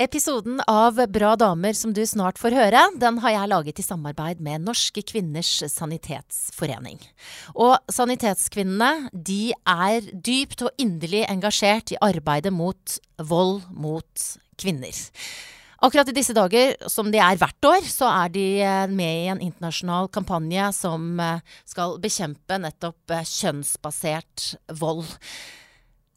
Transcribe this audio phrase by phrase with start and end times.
[0.00, 4.38] Episoden av Bra damer som du snart får høre, den har jeg laget i samarbeid
[4.40, 6.96] med Norske kvinners sanitetsforening.
[7.52, 12.96] Og Sanitetskvinnene de er dypt og inderlig engasjert i arbeidet mot
[13.28, 14.24] vold mot
[14.56, 15.04] kvinner.
[15.84, 19.30] Akkurat i disse dager, som de er hvert år, så er de eh, med i
[19.34, 25.12] en internasjonal kampanje som eh, skal bekjempe nettopp eh, kjønnsbasert vold.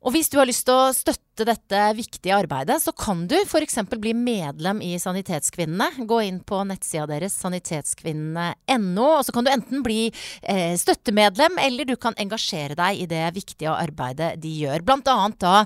[0.04, 3.79] Og hvis du har lyst til å støtte dette viktige arbeidet, så kan du f.eks.
[3.95, 6.05] bli medlem i Sanitetskvinnene.
[6.09, 11.88] Gå inn på nettsida deres sanitetskvinnene.no, og så kan du enten bli eh, støttemedlem, eller
[11.88, 14.84] du kan engasjere deg i det viktige arbeidet de gjør.
[14.84, 15.63] Blant annet da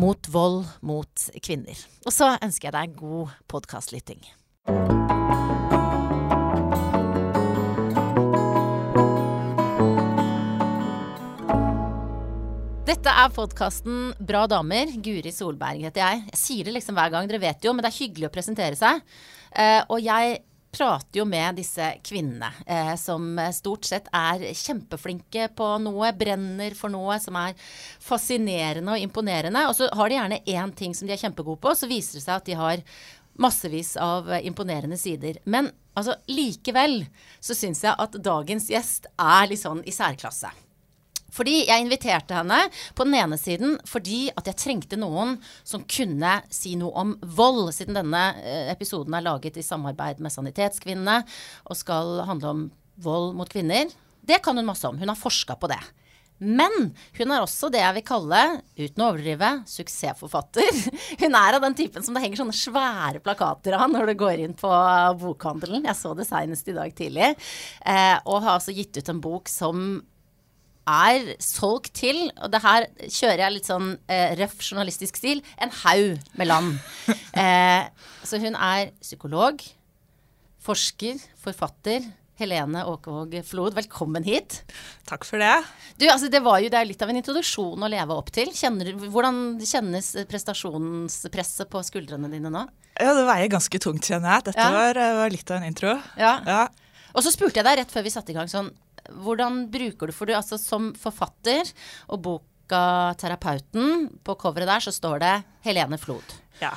[0.00, 1.76] mot vold mot kvinner.
[2.06, 4.24] Og så ønsker jeg deg god podkastlytting.
[12.80, 14.88] Dette er podkasten Bra damer.
[15.04, 16.20] Guri Solberg heter jeg.
[16.32, 18.78] Jeg sier det liksom hver gang, dere vet jo, men det er hyggelig å presentere
[18.78, 19.02] seg.
[19.52, 20.38] Eh, og jeg
[20.72, 26.92] prater jo med disse kvinnene eh, som stort sett er kjempeflinke på noe, brenner for
[26.92, 27.52] noe som er
[28.00, 29.66] fascinerende og imponerende.
[29.68, 32.24] Og så har de gjerne én ting som de er kjempegode på, så viser det
[32.24, 32.84] seg at de har
[33.40, 35.36] massevis av imponerende sider.
[35.44, 37.02] Men altså, likevel
[37.44, 40.50] så syns jeg at dagens gjest er litt sånn i særklasse.
[41.34, 42.58] Fordi jeg inviterte henne
[42.96, 47.70] på den ene siden fordi at jeg trengte noen som kunne si noe om vold,
[47.76, 51.22] siden denne eh, episoden er laget i samarbeid med Sanitetskvinnene
[51.66, 52.66] og skal handle om
[53.00, 53.88] vold mot kvinner.
[54.20, 54.98] Det kan hun masse om.
[55.00, 55.80] Hun har forska på det.
[56.40, 56.72] Men
[57.18, 58.38] hun er også det jeg vil kalle,
[58.78, 60.78] uten å overdrive, suksessforfatter.
[61.20, 64.40] Hun er av den typen som det henger sånne svære plakater av når du går
[64.46, 64.70] inn på
[65.20, 65.84] bokhandelen.
[65.84, 67.34] Jeg så det senest i dag tidlig.
[67.84, 70.00] Eh, og har altså gitt ut en bok som
[70.90, 75.74] er solgt til, og det her kjører jeg litt sånn eh, røff journalistisk stil, en
[75.84, 76.78] haug med land.
[77.40, 77.86] Eh,
[78.26, 79.62] så hun er psykolog,
[80.66, 82.04] forsker, forfatter.
[82.40, 84.62] Helene Åkevåg Flod, velkommen hit.
[85.08, 85.52] Takk for det.
[86.00, 88.52] Du, altså Det var jo det er litt av en introduksjon å leve opp til.
[88.56, 92.64] Kjenner, hvordan kjennes prestasjonspresset på skuldrene dine nå?
[92.96, 94.48] Ja, Det veier ganske tungt, kjenner jeg.
[94.50, 94.72] Dette ja.
[94.72, 95.96] var, var, litt av en intro.
[96.20, 96.34] Ja.
[96.48, 96.62] ja.
[97.12, 98.72] Og så spurte jeg deg rett før vi satte i gang sånn
[99.24, 101.68] hvordan bruker du For du, altså som forfatter
[102.08, 105.34] og boka 'Terapeuten', på coveret der så står det
[105.66, 106.36] Helene Flod.
[106.62, 106.74] Ja.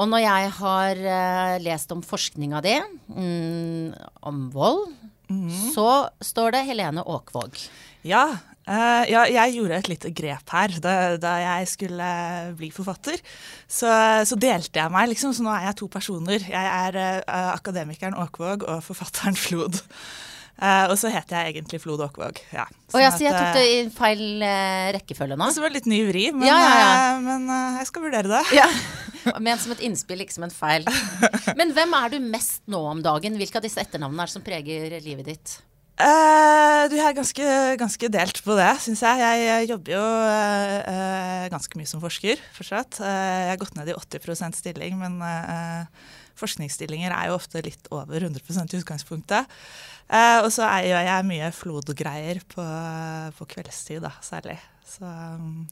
[0.00, 2.76] Og når jeg har uh, lest om forskninga di,
[3.12, 3.90] mm,
[4.24, 4.86] om vold,
[5.28, 5.50] mm.
[5.74, 5.90] så
[6.24, 7.58] står det Helene Åkvåg.
[8.08, 12.08] Ja, uh, ja, jeg gjorde et lite grep her da, da jeg skulle
[12.56, 13.20] bli forfatter.
[13.68, 13.92] Så,
[14.24, 15.36] så, delte jeg meg, liksom.
[15.36, 16.48] Så nå er jeg to personer.
[16.48, 19.82] Jeg er uh, akademikeren Åkvåg og forfatteren Flod.
[20.60, 22.42] Uh, og så heter jeg egentlig Flo Åkvåg.
[22.52, 22.66] Ja.
[22.92, 25.46] Oh, ja, så jeg tok det i feil uh, rekkefølge nå?
[25.56, 27.46] Det var litt ny vri, men, ja, ja, uh, men
[27.78, 28.42] jeg skal vurdere det.
[28.58, 28.66] Ja.
[29.46, 30.84] Ment som et innspill, ikke som en feil.
[31.56, 33.40] Men hvem er du mest nå om dagen?
[33.40, 35.58] Hvilke av disse etternavnene er det som preger livet ditt?
[36.00, 39.40] du er ganske, ganske, delt på det, syns jeg.
[39.44, 40.04] Jeg jobber jo
[41.52, 43.02] ganske mye som forsker fortsatt.
[43.04, 45.20] jeg har gått ned i 80% stilling, men
[46.40, 49.60] forskningsstillinger er jo ofte litt over 100 i utgangspunktet.
[50.10, 52.64] Eh, og så gjør jeg mye flodgreier på,
[53.36, 54.58] på kveldstid, da, særlig.
[54.82, 55.06] Så,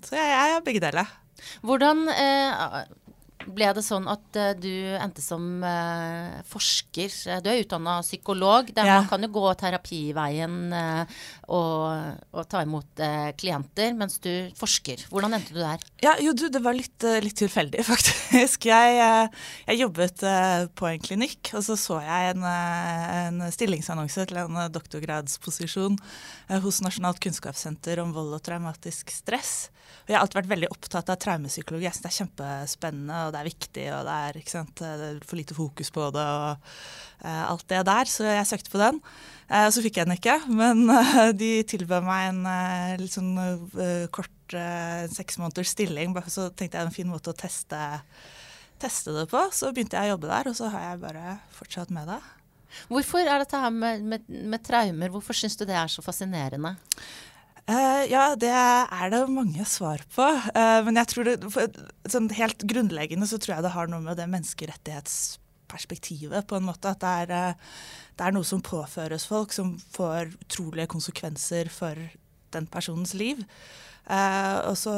[0.04, 1.10] så jeg, jeg er begge deler.
[1.66, 2.78] Hvordan eh,
[3.54, 7.12] ble det sånn at uh, du endte som uh, forsker?
[7.42, 8.72] Du er utdanna psykolog.
[8.76, 8.98] Der ja.
[9.00, 13.02] Man kan jo gå terapiveien uh, og, og, ta imot
[13.38, 15.06] klienter, mens du forsker.
[15.12, 15.82] Hvordan endte du der?
[16.04, 18.68] Ja, jo, du, Det var litt, litt tilfeldig, faktisk.
[18.68, 19.30] Jeg,
[19.68, 20.24] jeg jobbet
[20.78, 25.98] på en klinikk, og så så jeg en, en stillingsannonse til en doktorgradsposisjon
[26.64, 29.68] hos Nasjonalt kunnskapssenter om vold og traumatisk stress.
[30.08, 31.84] Jeg har alltid vært veldig opptatt av traumepsykologi.
[31.84, 35.18] Jeg synes det er kjempespennende, og det er viktig, og det er, sant, det er
[35.28, 36.70] for lite fokus på det og
[37.26, 38.08] uh, alt det der.
[38.08, 39.02] Så jeg søkte på den.
[39.52, 42.40] Uh, så fikk jeg den ikke, men uh, de tilbød meg en
[43.02, 43.36] litt sånn
[44.14, 44.56] kort
[45.12, 46.16] seks måneders stilling.
[46.24, 47.84] Så tenkte jeg en fin måte å teste,
[48.80, 49.44] teste det på.
[49.52, 52.22] Så begynte jeg å jobbe der, og så har jeg bare fortsatt med det.
[52.88, 56.78] Hvorfor er dette her med, med, med traumer, hvorfor syns du det er så fascinerende?
[57.68, 60.24] Uh, ja, det er det mange svar på.
[60.24, 61.68] Uh, men jeg tror det, for,
[62.08, 66.88] sånn helt grunnleggende så tror jeg det har noe med det menneskerettighetsperspektivet på en måte.
[66.96, 67.56] At det er, uh,
[68.16, 71.94] det er, noe som påføres folk, som får utrolige konsekvenser for
[72.56, 73.36] den personens liv.
[74.08, 74.92] Eh, også,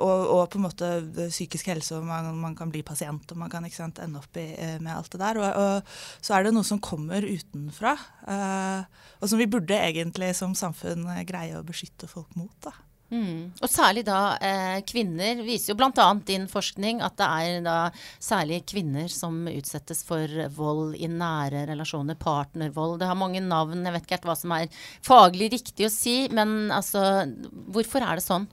[0.00, 0.88] og, og, på en måte
[1.28, 4.46] psykisk helse, og man, man kan bli pasient og man kan sant, ende opp i,
[4.56, 5.40] eh, med alt det der.
[5.42, 7.92] Og, og, så er det noe som kommer utenfra,
[8.32, 12.56] eh, og som vi burde egentlig som samfunn greie å beskytte folk mot.
[12.64, 12.72] da.
[13.12, 13.52] Mm.
[13.60, 16.06] Og særlig da eh, kvinner viser jo bl.a.
[16.24, 17.76] din forskning at det er da
[18.16, 22.98] særlig kvinner som utsettes for vold i nære relasjoner, partnervold.
[23.02, 26.16] Det har mange navn, jeg vet ikke helt hva som er faglig riktig å si,
[26.32, 27.26] men altså
[27.74, 28.48] hvorfor er det sånn?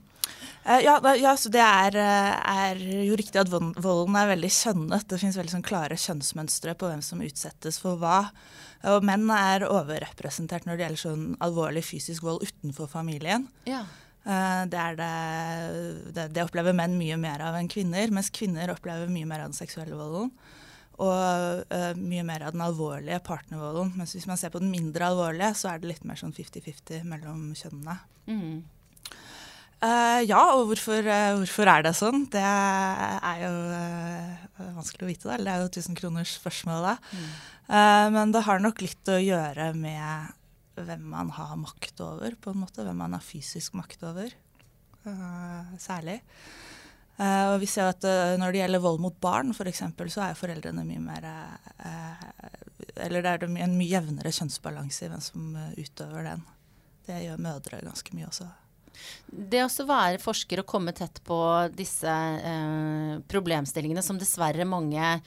[0.60, 5.06] Uh, ja, ja, så det er, eh, er, jo riktig at volden er veldig kjønnet.
[5.08, 8.26] Det finnes veldig sånn klare kjønnsmønstre på hvem som utsettes for hva.
[8.92, 13.48] Og menn er overrepresentert når det gjelder sånn alvorlig fysisk vold utenfor familien.
[13.68, 13.86] Ja.
[14.20, 15.12] Uh, det, det,
[16.12, 19.48] det, det, opplever menn mye mer av enn kvinner, mens kvinner opplever mye mer av
[19.48, 20.34] den seksuelle volden.
[21.00, 23.94] Og uh, mye mer av den alvorlige partnervolden.
[23.96, 27.06] Mens hvis man ser på den mindre alvorlige, så er det litt mer sånn 50-50
[27.08, 27.96] mellom kjønnene.
[28.28, 28.58] Mm.
[29.80, 32.26] Uh, ja, og hvorfor, uh, hvorfor, er det sånn?
[32.28, 33.54] Det er jo
[34.76, 35.30] vanskelig å vite.
[35.30, 35.38] Da.
[35.40, 36.98] Det er jo 1000 kroners spørsmål da.
[37.16, 37.32] Mm.
[38.16, 40.34] men det har nok litt å gjøre med
[40.86, 42.84] hvem man har makt over, på en måte.
[42.86, 44.34] Hvem man har fysisk makt over,
[45.80, 46.18] særlig.
[47.20, 48.04] og vi ser at
[48.38, 51.26] Når det gjelder vold mot barn, for eksempel, så er foreldrene mye mer
[52.96, 56.44] Eller det er en mye jevnere kjønnsbalanse i hvem som utøver den.
[57.06, 58.48] Det gjør mødre ganske mye også.
[59.30, 61.38] Det å være forsker og komme tett på
[61.72, 62.16] disse
[63.30, 65.20] problemstillingene som dessverre mange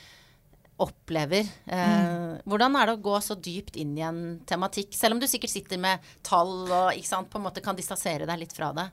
[0.81, 1.49] opplever.
[1.65, 2.39] Eh, mm.
[2.49, 5.53] Hvordan er det å gå så dypt inn i en tematikk, selv om du sikkert
[5.53, 8.87] sitter med tall og sant, på en måte kan distansere deg litt fra det?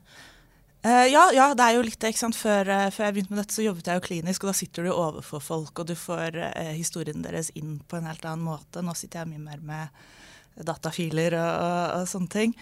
[0.81, 2.37] Uh, ja, ja, det er jo litt ikke sant?
[2.37, 4.87] Før, uh, før, jeg begynte med dette, så jobbet jeg jo klinisk, og da sitter
[4.87, 8.81] du overfor folk, og du får uh, historien deres inn på en helt annen måte.
[8.81, 12.57] Nå sitter jeg mye mer med datafiler og, og, og sånne ting.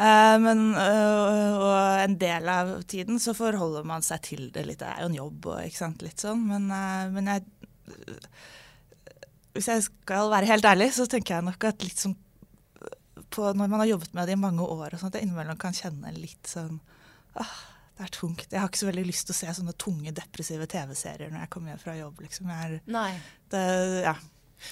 [0.00, 4.78] Men, og en del av tiden så forholder man seg til det litt.
[4.80, 6.44] Det er jo en jobb og ikke sant, litt sånn.
[6.46, 6.68] Men,
[7.14, 7.44] men jeg
[9.54, 12.16] Hvis jeg skal være helt ærlig, så tenker jeg nok at litt sånn
[13.30, 15.58] på, Når man har jobbet med det i mange år, og sånt, at jeg innimellom
[15.60, 16.80] kan kjenne litt sånn
[17.38, 17.58] ah,
[18.00, 18.46] det er tungt.
[18.48, 21.50] Jeg har ikke så veldig lyst til å se sånne tunge, depressive TV-serier når jeg
[21.52, 22.22] kommer hjem fra jobb.
[22.24, 22.48] Liksom.
[22.48, 22.76] Jeg er.
[23.52, 23.64] Det,
[24.06, 24.14] ja.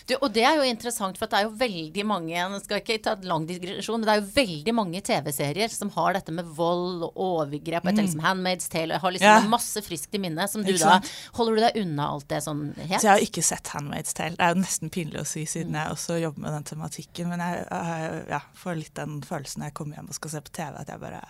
[0.09, 2.99] Du, og det er jo interessant, for det er jo veldig mange jeg skal ikke
[3.05, 7.07] ta lang digresjon, men det er jo veldig mange TV-serier som har dette med vold
[7.09, 7.85] og overgrep.
[7.85, 7.91] Mm.
[7.93, 8.97] Jeg liksom Handmaid's Tale.
[8.97, 9.53] Jeg har liksom ja.
[9.53, 10.49] masse friskt i minne.
[10.51, 10.99] Som du da
[11.39, 12.99] Holder du deg unna alt det sånn helt?
[12.99, 14.37] Så jeg har ikke sett Handmaid's Tale.
[14.39, 15.81] Det er jo nesten pinlig å si, siden mm.
[15.81, 17.33] jeg også jobber med den tematikken.
[17.33, 20.45] Men jeg, jeg ja, får litt den følelsen når jeg kommer hjem og skal se
[20.45, 21.25] på TV, at jeg bare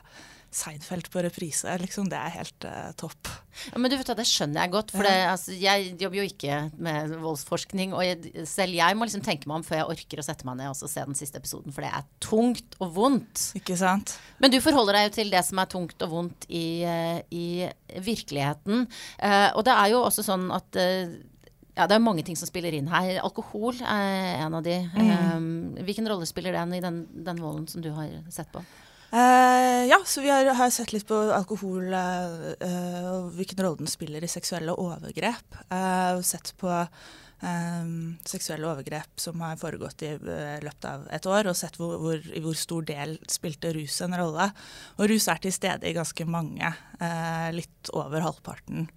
[0.55, 1.75] Seinfeld på reprise.
[1.83, 3.29] Liksom, det er helt uh, topp.
[3.69, 4.95] Ja, men du vet at Det skjønner jeg godt.
[4.95, 7.93] For det, altså, jeg jobber jo ikke med voldsforskning.
[7.97, 10.59] Og jeg, selv jeg må liksom tenke meg om før jeg orker å sette meg
[10.61, 11.75] ned og se den siste episoden.
[11.75, 13.51] For det er tungt og vondt.
[13.61, 14.17] Ikke sant?
[14.41, 17.69] Men du forholder deg jo til det som er tungt og vondt i, uh, i
[18.09, 18.89] virkeligheten.
[19.21, 20.81] Uh, og det er jo også sånn at
[21.79, 23.21] ja, Det er mange ting som spiller inn her.
[23.23, 24.81] Alkohol er en av de.
[24.97, 25.11] Mm.
[25.15, 25.49] Um,
[25.87, 28.65] hvilken rolle spiller den i den, den volden som du har sett på?
[29.13, 33.89] Uh, ja, så vi har, har, sett litt på alkohol uh, og hvilken rolle den
[33.89, 35.57] spiller i seksuelle overgrep.
[35.73, 41.57] Uh, sett på um, seksuelle overgrep som har foregått i løpet av et år, og
[41.57, 44.51] sett hvor, hvor, i hvor stor del spilte rus en rolle.
[44.99, 46.75] Og rus er til stede i ganske mange,
[47.57, 48.91] litt over halvparten.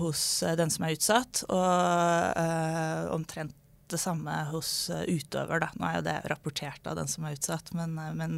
[0.00, 0.22] hos
[0.58, 3.54] den som er utsatt, og omtrent
[3.92, 5.62] det samme hos eh, utøver.
[5.64, 5.70] Da.
[5.78, 8.36] Nå er jo det rapportert av den som er utsatt, men, eh, men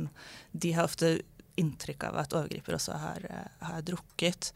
[0.53, 1.19] de har ofte
[1.61, 4.53] inntrykk av at overgriper også har, eh, har drukket.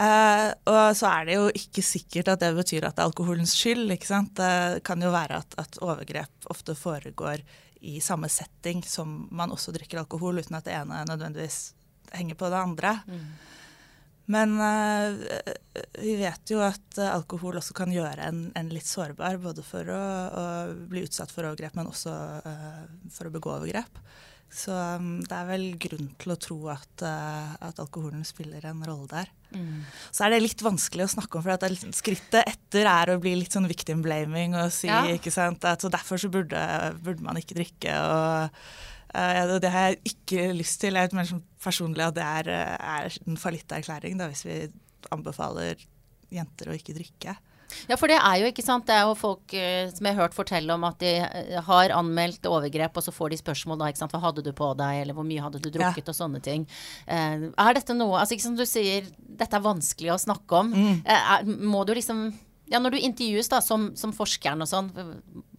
[0.00, 3.52] Uh, og så er det jo ikke sikkert at det betyr at det er alkoholens
[3.52, 3.90] skyld.
[3.92, 4.32] ikke sant?
[4.38, 7.42] Det kan jo være at, at overgrep ofte foregår
[7.84, 11.74] i samme setting som man også drikker alkohol, uten at det ene nødvendigvis
[12.16, 12.94] henger på det andre.
[13.08, 13.26] Mm.
[14.30, 15.10] Men uh,
[15.98, 19.90] vi vet jo at uh, alkohol også kan gjøre en, en litt sårbar, både for
[19.90, 20.44] å, å,
[20.90, 24.02] bli utsatt for overgrep, men også uh, for å begå overgrep.
[24.50, 29.06] Så um, det er vel grunn til å tro at, at alkoholen spiller en rolle
[29.10, 29.28] der.
[29.54, 29.84] Mm.
[30.10, 33.36] Så er det litt vanskelig å snakke om, for at skrittet etter er å bli
[33.38, 35.04] litt sånn victim blaming og si ja.
[35.14, 36.58] ikke sant, at så derfor så burde,
[36.98, 37.94] burde man ikke drikke.
[37.94, 40.98] og Uh, det har jeg ikke lyst til.
[40.98, 44.58] Jeg mener sånn personlig at det er, eh, er en fallitterklæring hvis vi
[45.10, 45.80] anbefaler
[46.30, 47.36] jenter å ikke drikke.
[47.86, 48.86] Ja, for det er jo ikke sant.
[48.88, 51.94] Det er jo folk uh, som jeg har hørt fortelle om at de uh, har
[51.94, 54.14] anmeldt overgrep, og så får de spørsmål da, ikke sant.
[54.14, 56.10] Hva hadde du på deg, eller hvor mye hadde du drukket, ja.
[56.10, 56.66] og sånne ting.
[57.06, 59.06] Uh, er dette noe Altså ikke som du sier,
[59.40, 60.74] dette er vanskelig å snakke om.
[60.74, 61.02] Mm.
[61.06, 62.30] Er, må du liksom
[62.70, 64.92] Ja, når du intervjues da, som, som forskeren og sånn,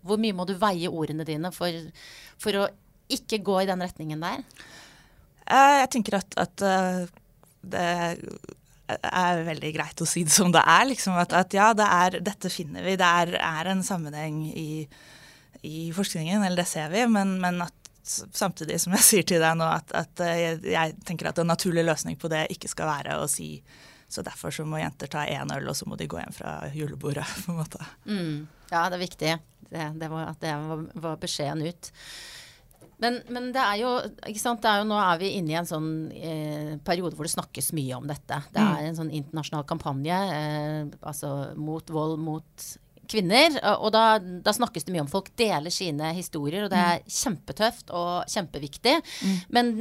[0.03, 1.75] hvor mye må du veie ordene dine for,
[2.39, 2.67] for å
[3.17, 4.43] ikke gå i den retningen der?
[5.45, 7.03] Eh, jeg tenker at, at eh,
[7.71, 7.85] det
[9.07, 10.85] er veldig greit å si det som det er.
[10.89, 12.97] Liksom, at, at, ja, det er, dette finner vi.
[12.99, 14.87] Det er, er en sammenheng i,
[15.61, 17.05] i, forskningen, eller det ser vi.
[17.11, 21.29] Men, men at samtidig som jeg sier til deg nå at, at jeg, jeg, tenker
[21.29, 23.53] at en naturlig løsning på det ikke skal være å si
[24.11, 26.57] så derfor så må jenter ta én øl, og så må de gå hjem fra
[26.75, 27.23] julebordet.
[27.45, 27.85] på en måte.
[28.03, 28.33] Mm.
[28.67, 29.35] Ja, det er viktig
[29.71, 31.91] det, det var, at det var, var beskjeden ut.
[33.01, 33.95] Men, men, det er jo
[34.29, 34.65] ikke sant?
[34.67, 37.97] Er jo, Nå er vi inne i en sånn eh, periode hvor det snakkes mye
[37.97, 38.37] om dette.
[38.53, 42.71] Det er en sånn internasjonal kampanje eh, altså mot vold mot
[43.11, 43.57] kvinner.
[43.81, 47.91] Og da, da, snakkes det mye om folk deler sine historier, og det er kjempetøft
[47.97, 48.95] og kjempeviktig.
[49.01, 49.35] Mm.
[49.57, 49.73] Men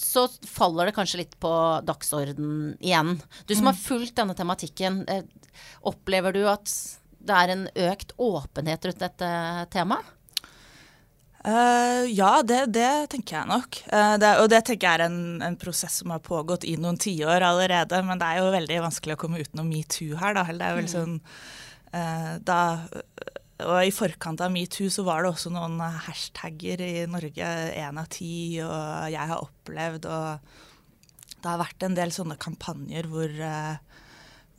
[0.00, 1.52] så faller det kanskje litt på
[1.88, 3.16] dagsorden igjen.
[3.46, 3.72] Du som mm.
[3.72, 5.24] har fulgt denne tematikken, eh,
[5.88, 6.70] opplever du at
[7.18, 9.32] det er en økt åpenhet rundt dette
[9.74, 10.14] temaet?
[11.48, 13.78] Uh, ja, det, det, tenker jeg nok.
[13.88, 16.98] Uh, det, og det tenker jeg er en, en, prosess som har pågått i noen
[17.00, 18.02] tiår allerede.
[18.04, 20.36] Men det er jo veldig vanskelig å komme utenom metoo her.
[20.36, 20.44] Da.
[20.44, 20.92] Det er vel mm.
[20.92, 21.14] sånn
[21.94, 22.58] uh, da,
[23.64, 27.48] Og i forkant av metoo så var det også noen hashtagger i Norge,
[27.80, 33.08] én av ti, og jeg har opplevd, og det har vært en del sånne kampanjer
[33.08, 33.32] hvor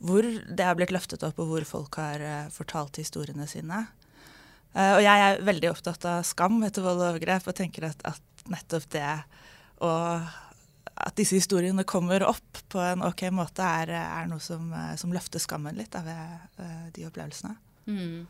[0.00, 2.22] hvor det har blitt løftet opp, og hvor folk har
[2.54, 3.82] fortalt historiene sine.
[4.74, 8.04] Uh, og jeg er veldig opptatt av skam etter vold og overgrep, og tenker at,
[8.06, 9.08] at, nettopp det
[9.84, 10.30] og
[11.00, 15.12] at disse historiene kommer opp på en ok måte, er, er noe som, uh, som,
[15.14, 17.56] løfter skammen litt da, ved de opplevelsene.
[17.90, 18.28] Mm.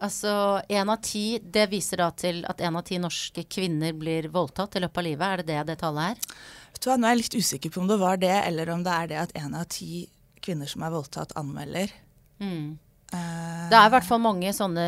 [0.00, 0.32] Altså
[0.68, 4.78] en av ti, det viser da til at én av ti norske kvinner blir voldtatt
[4.78, 5.26] i løpet av livet.
[5.26, 6.36] Er det det det tallet er?
[6.72, 8.84] Vet du hva, Nå er jeg litt usikker på om det var det, eller om
[8.86, 10.06] det er det at én av ti
[10.40, 11.92] kvinner som er voldtatt, anmelder.
[12.40, 12.78] Mm.
[13.10, 14.84] Det er i hvert fall mange sånne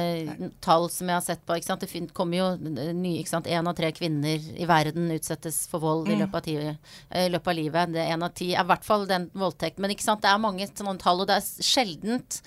[0.63, 1.57] tall som jeg har sett på.
[1.59, 2.47] Det kommer jo
[2.95, 6.13] nye Én av tre kvinner i verden utsettes for vold mm.
[6.13, 6.77] i, løpet av,
[7.23, 7.95] i, løpet av livet.
[7.95, 9.79] Det Én av ti er i hvert fall den voldtekt.
[9.83, 12.43] Men det er mange sånne tall, og det er sjeldent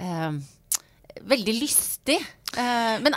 [0.00, 0.40] eh,
[1.34, 2.20] veldig lystig.
[2.56, 3.16] Eh, men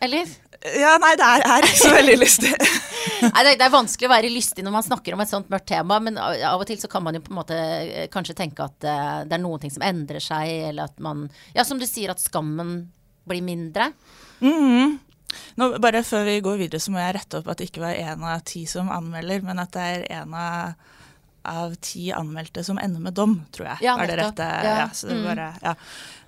[0.00, 0.32] Eller?
[0.62, 2.50] Ja, nei, det er, er ikke så veldig lystig.
[3.34, 5.98] nei, det, er vanskelig å være lystig når man snakker om et sånt mørkt tema,
[6.04, 8.86] men av og til så kan man jo på en måte eh, kanskje tenke at
[8.86, 11.26] uh, det er noen ting som endrer seg, eller at man
[11.56, 12.76] Ja, som du sier, at skammen
[13.26, 13.90] blir mindre.
[14.42, 14.98] Mm.
[15.58, 17.98] Nå, bare før vi går videre, så må jeg rette opp at det ikke var
[17.98, 20.90] én av ti som anmelder, men at det er én av
[21.42, 23.86] av ti anmeldte som ender med dom, tror jeg.
[23.88, 24.46] Ja, er det rette?
[24.46, 24.74] Ja.
[24.82, 25.24] ja, så det mm.
[25.26, 25.74] bare, ja.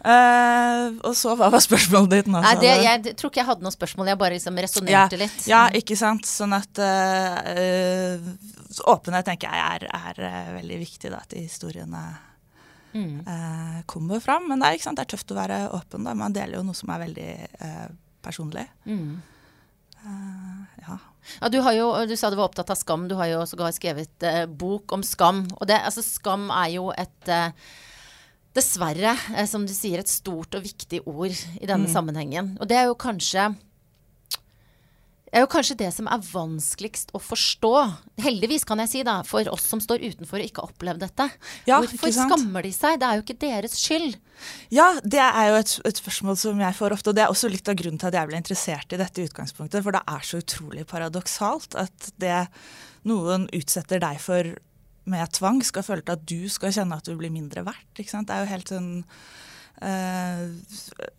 [0.04, 2.42] Uh, og så, hva var spørsmålet ditt nå?
[2.44, 5.46] Nei, det, jeg tror ikke jeg hadde noe spørsmål, jeg bare liksom resonnerte ja, litt.
[5.48, 6.28] Ja, ikke sant.
[6.28, 8.28] Sånn at uh,
[8.92, 12.02] åpenhet tenker jeg er, er veldig viktig, da, at historiene
[12.92, 13.14] mm.
[13.24, 14.50] uh, kommer fram.
[14.50, 16.16] Men det er, det er, tøft å være åpen, da.
[16.18, 17.30] Man deler jo noe som er veldig
[18.24, 18.66] personlig.
[18.84, 19.22] Mm.
[20.04, 20.98] Ja.
[21.40, 23.08] Ja, du, jo, du, sa du var opptatt av skam.
[23.08, 25.44] Du har jo sågar skrevet eh, bok om skam.
[25.56, 27.54] Og det, altså, skam er jo et eh,
[28.54, 31.94] Dessverre, eh, som du sier, et stort og viktig ord i denne mm.
[31.94, 32.52] sammenhengen.
[32.60, 33.48] Og det er jo kanskje
[35.34, 37.70] det er jo kanskje det som er vanskeligst å forstå.
[38.22, 41.26] Heldigvis, kan jeg si, da, for oss som står utenfor og ikke har opplevd dette.
[41.66, 43.00] Ja, Hvorfor skammer de seg?
[43.02, 44.14] Det er jo ikke deres skyld.
[44.70, 47.50] Ja, det er jo et, et, spørsmål som jeg får ofte, og det er også
[47.50, 49.82] litt av grunnen til at jeg ble interessert i dette utgangspunktet.
[49.82, 52.38] For det er så utrolig paradoksalt at det
[53.10, 54.54] noen utsetter deg for
[55.10, 57.90] med tvang, skal føle til at du skal kjenne at du blir mindre verdt.
[57.98, 58.92] Det er jo helt sånn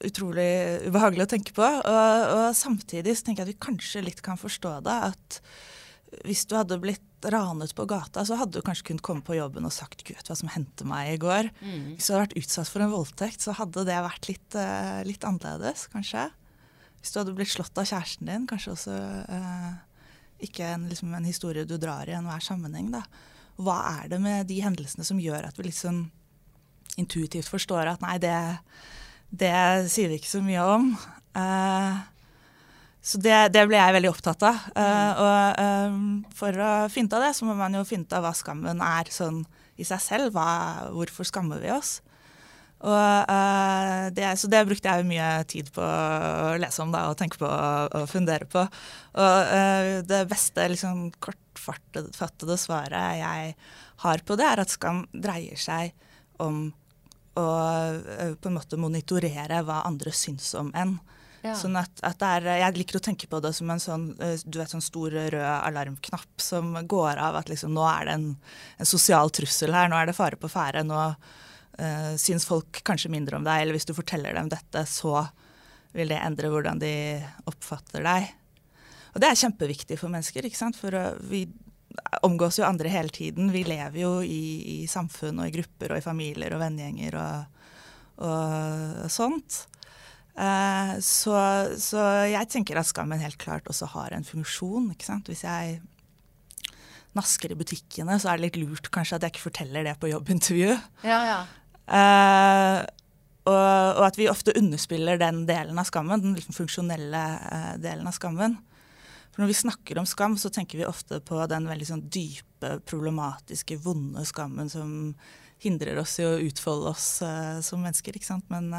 [0.05, 0.51] utrolig
[0.87, 1.65] ubehagelig å tenke på.
[1.65, 4.95] Og, og, samtidig så tenker jeg at vi kanskje litt kan forstå det.
[5.11, 5.39] At
[6.23, 9.65] hvis du hadde blitt ranet på gata, så hadde du kanskje kunnet komme på jobben
[9.65, 11.49] og sagt 'gud, hva som hendte meg i går'.
[11.61, 11.95] Mm.
[11.95, 15.25] Hvis du hadde vært utsatt for en voldtekt, så hadde det vært litt, uh, litt
[15.27, 16.29] annerledes, kanskje.
[17.01, 19.73] Hvis du hadde blitt slått av kjæresten din, kanskje også uh,
[20.45, 22.91] ikke en, liksom en, historie du drar i enhver sammenheng.
[22.93, 23.03] da.
[23.57, 26.05] Hva er det med de hendelsene som gjør at vi liksom
[26.99, 28.35] intuitivt forstår at nei, det,
[29.35, 29.55] det
[29.91, 30.91] sier vi ikke så mye om.
[31.35, 32.03] Uh,
[33.05, 34.63] så det, det, ble jeg veldig opptatt av.
[34.73, 35.61] Uh, og
[35.91, 38.33] um, for å finne ut av det, så må man jo finne ut av hva
[38.37, 39.43] skammen er sånn
[39.77, 40.33] i seg selv.
[40.33, 41.99] Hva, hvorfor skammer vi oss?
[42.85, 42.91] Og,
[43.29, 47.39] uh, det, så det brukte jeg mye tid på å lese om da, og tenke
[47.41, 48.65] på og, og fundere på.
[49.21, 53.53] Og det beste liksom, kortfattede svaret jeg
[54.03, 55.93] har på det, er at skam dreier seg
[56.43, 56.67] om
[57.35, 57.49] å
[58.19, 60.97] eh, på en måte monitorere hva andre syns om en.
[61.45, 61.53] Ja.
[61.59, 64.57] Sånn at, at er, Jeg liker å tenke på det som en sånn, eh, du
[64.57, 68.29] vet, sånn stor rød alarmknapp som går av at liksom, nå er det en,
[68.81, 70.81] en sosial trussel her, nå er det fare på ferde.
[70.87, 75.27] Nå uh, syns folk kanskje mindre om deg, eller hvis du forteller dem dette, så
[75.95, 76.95] vil det endre hvordan de
[77.51, 78.31] oppfatter deg.
[79.13, 80.47] Og det er kjempeviktig for mennesker.
[80.47, 80.79] ikke sant?
[80.79, 81.45] For uh, vi
[82.25, 83.51] omgås jo andre hele tiden.
[83.53, 87.63] Vi lever jo i, i samfunn og i grupper og i familier og vennegjenger og,
[88.27, 89.65] og, sånt.
[90.35, 91.35] Eh, så,
[91.79, 94.91] så, jeg tenker at skammen helt klart også har en funksjon.
[94.95, 95.31] ikke sant?
[95.31, 95.79] Hvis jeg
[97.15, 100.11] nasker i butikkene, så er det litt lurt kanskje at jeg ikke forteller det på
[100.11, 100.75] jobbintervju.
[101.07, 101.39] Ja, ja.
[101.85, 102.81] Uh,
[103.45, 108.09] og, og, at vi ofte underspiller den delen av skammen, den liksom funksjonelle uh, delen
[108.09, 108.57] av skammen.
[109.35, 112.77] For når vi snakker om skam, så tenker vi ofte på den veldig sånn dype,
[112.87, 114.93] problematiske, vonde skammen som
[115.59, 118.15] hindrer oss i å utfolde oss uh, som mennesker.
[118.15, 118.47] ikke sant?
[118.47, 118.71] Men,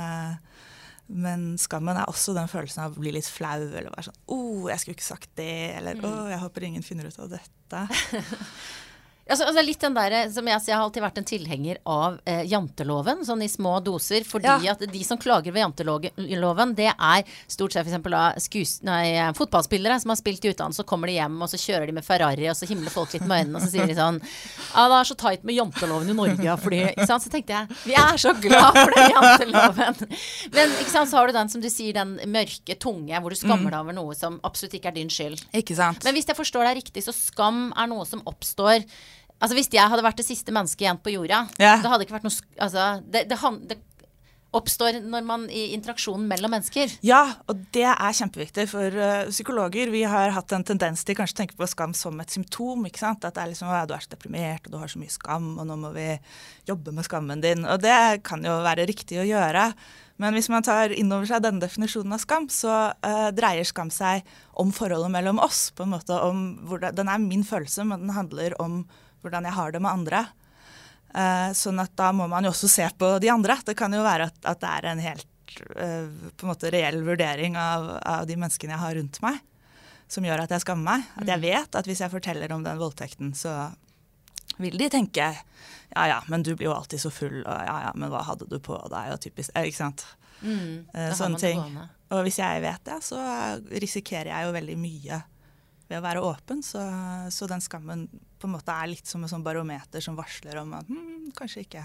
[1.12, 4.40] men, skammen er også den følelsen av å bli litt flau, eller være sånn 'Å,
[4.40, 6.18] oh, jeg skulle ikke sagt det', eller 'Å, mm.
[6.24, 7.84] oh, jeg håper ingen finner ut av dette'.
[9.26, 12.44] Altså, altså litt den der, som jeg, jeg, har alltid vært en tilhenger av eh,
[12.46, 14.22] janteloven, sånn i små doser.
[14.26, 14.76] Fordi ja.
[14.76, 19.34] at de som klager ved janteloven, det er stort sett f.eks.
[19.34, 22.06] fotballspillere som har spilt i utlandet, så kommer de hjem, og så kjører de med
[22.06, 25.00] Ferrari, og så himler folk litt med øynene, og så sier de sånn Ja, det
[25.00, 27.26] er så tight med janteloven i Norge, fordi ikke sant?
[27.26, 30.00] Så tenkte jeg vi er så glad for den janteloven.
[30.54, 33.38] Men ikke sant, så har du den som du sier, den mørke, tunge, hvor du
[33.38, 33.74] skammer mm.
[33.74, 35.42] deg over noe som absolutt ikke er din skyld.
[35.56, 36.06] Ikke sant.
[36.06, 38.86] Men hvis jeg forstår deg riktig, så skam er noe som oppstår
[39.36, 41.82] Altså Hvis jeg hadde vært det siste mennesket igjen på jorda, yeah.
[41.82, 43.36] det hadde ikke vært noe altså, det, det,
[43.68, 43.76] det,
[44.56, 46.94] oppstår når man i interaksjonen mellom mennesker.
[47.04, 49.90] Ja, og det er kjempeviktig for uh, psykologer.
[49.92, 52.86] Vi har hatt en tendens til kanskje å tenke på skam som et symptom.
[52.88, 53.26] ikke sant?
[53.26, 55.68] At det er liksom, du er så deprimert, og du har så mye skam, og
[55.68, 56.08] nå må vi
[56.70, 57.66] jobbe med skammen din.
[57.68, 59.68] Og det kan jo være riktig å gjøre.
[60.22, 63.92] Men hvis man tar inn over seg denne definisjonen av skam, så uh, dreier skam
[63.92, 64.24] seg
[64.56, 65.68] om forholdet mellom oss.
[65.76, 68.86] på en måte om hvordan, Den er min følelse, men den handler om
[69.26, 70.26] hvordan jeg har det med andre.
[71.16, 73.56] Uh, sånn at da må man jo også se på de andre.
[73.64, 77.00] Det kan jo være at, at det er en helt uh, på en måte reell
[77.06, 79.40] vurdering av, av, de menneskene jeg har rundt meg,
[80.12, 81.08] som gjør at jeg skammer meg.
[81.16, 81.46] At jeg mm.
[81.46, 83.56] vet at hvis jeg forteller om den voldtekten, så
[84.60, 85.32] vil de tenke
[85.96, 88.48] ja ja, men du blir jo alltid så full, og ja ja, men hva hadde
[88.50, 90.04] du på deg, og typisk eh, Ikke sant.
[90.42, 90.84] Mm,
[91.16, 91.62] sånne ting.
[92.12, 93.20] Og hvis jeg vet det, så
[93.70, 95.20] risikerer jeg jo veldig mye
[95.86, 96.62] ved å være åpen.
[96.66, 96.82] Så,
[97.32, 100.74] så, den skammen på en måte er litt som en sånn barometer som varsler om
[100.78, 101.84] at hm, kanskje ikke.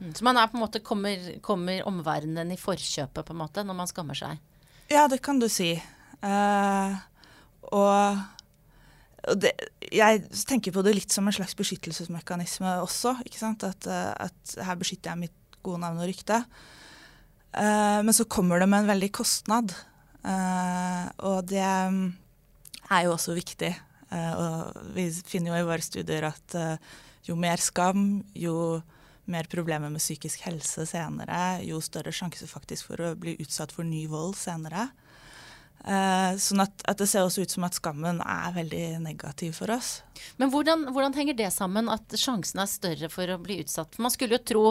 [0.00, 3.64] Mm, så man er på en måte kommer, kommer omverdenen i forkjøpet på en måte
[3.66, 4.40] når man skammer seg?
[4.90, 5.74] Ja, det kan du si.
[6.20, 6.96] Uh,
[7.72, 8.20] og,
[9.30, 9.52] og det,
[9.88, 13.16] jeg tenker på det litt som en slags beskyttelsesmekanisme også.
[13.24, 13.64] ikke sant?
[13.66, 16.42] At, uh, at her beskytter jeg mitt gode navn og rykte.
[17.54, 19.76] Uh, men så kommer det med en veldig kostnad.
[20.20, 21.68] og det
[22.90, 23.72] er jo også viktig.
[24.10, 28.80] Uh, og vi finner jo i våre studier at uh, jo mer skam, jo
[29.30, 33.86] mer problemer med psykisk helse senere, jo større sjanse faktisk for å bli utsatt for
[33.86, 34.88] ny vold senere.
[35.80, 39.72] Uh, sånn at, at, det ser også ut som at skammen er veldig negativ for
[39.72, 40.00] oss.
[40.42, 43.94] Men hvordan, hvordan, henger det sammen, at sjansen er større for å bli utsatt?
[43.94, 44.64] For man skulle jo tro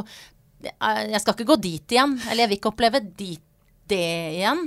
[0.60, 3.46] Jeg skal ikke gå dit igjen, eller jeg vil ikke oppleve dit,
[3.90, 4.06] det
[4.36, 4.66] igjen.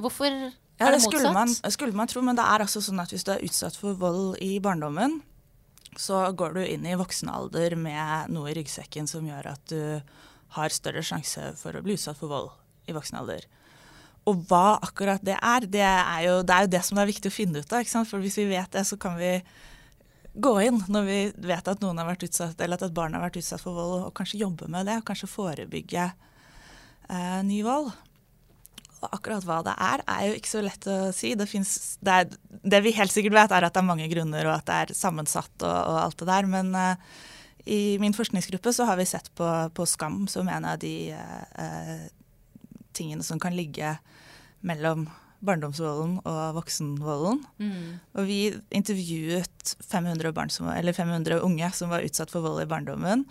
[0.00, 0.36] Hvorfor
[0.80, 3.26] ja, det, det skulle man, skulle man, tro, men det er altså sånn at hvis
[3.26, 5.18] du er utsatt for vold i barndommen,
[6.00, 10.00] så går du inn i voksen alder med noe i ryggsekken som gjør at du
[10.56, 12.48] har større sjanse for å bli utsatt for vold
[12.88, 13.44] i voksen alder.
[14.28, 17.28] Og hva akkurat det er, det er jo det, er jo det som er viktig
[17.28, 17.84] å finne ut av.
[17.84, 18.08] ikke sant?
[18.08, 19.36] For hvis vi vet det, så kan vi
[20.32, 23.24] gå inn når vi vet at noen har vært utsatt, eller at et barn har
[23.24, 27.92] vært utsatt for vold, og kanskje jobbe med det, og kanskje forebygge eh, ny vold
[29.08, 31.32] akkurat hva det er, er jo ikke så lett å si.
[31.38, 34.48] Det, finnes, det, er, det, vi helt sikkert vet, er at det er mange grunner,
[34.48, 36.50] og at det er sammensatt og, og alt det der.
[36.50, 37.20] Men uh,
[37.64, 42.06] i min forskningsgruppe så har vi sett på, på skam som en av de uh,
[42.96, 43.96] tingene som kan ligge
[44.66, 45.08] mellom
[45.40, 47.40] barndomsvolden og voksenvolden.
[47.62, 48.00] Mm.
[48.18, 48.40] Og vi
[48.76, 53.24] intervjuet 500, som, 500, unge som var utsatt for vold i barndommen,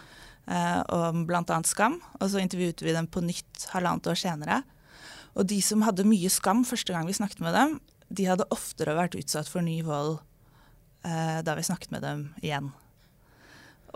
[0.50, 1.62] uh, om bl.a.
[1.70, 2.00] skam.
[2.20, 4.64] Og så intervjuet vi dem på nytt halvannet år senere.
[5.38, 7.78] Og de som hadde mye skam første gang vi snakket med dem,
[8.10, 10.18] de hadde oftere vært utsatt for ny vold
[11.06, 12.72] eh, da vi snakket med dem igjen.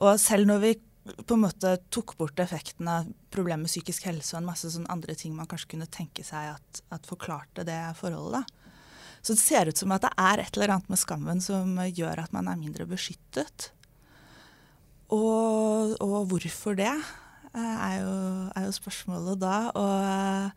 [0.01, 4.35] Og selv når vi på en måte tok bort effekten av problemet med psykisk helse
[4.35, 7.79] og en masse sånn andre ting man kanskje kunne tenke seg at, at forklarte det
[7.99, 8.59] forholdet, da.
[9.23, 12.25] Så det ser ut som at det er et eller annet med skammen som gjør
[12.25, 13.69] at man er mindre beskyttet.
[15.15, 16.91] Og, og hvorfor det,
[17.53, 18.15] eh, er jo,
[18.51, 19.55] er jo spørsmålet da.
[19.79, 20.51] Og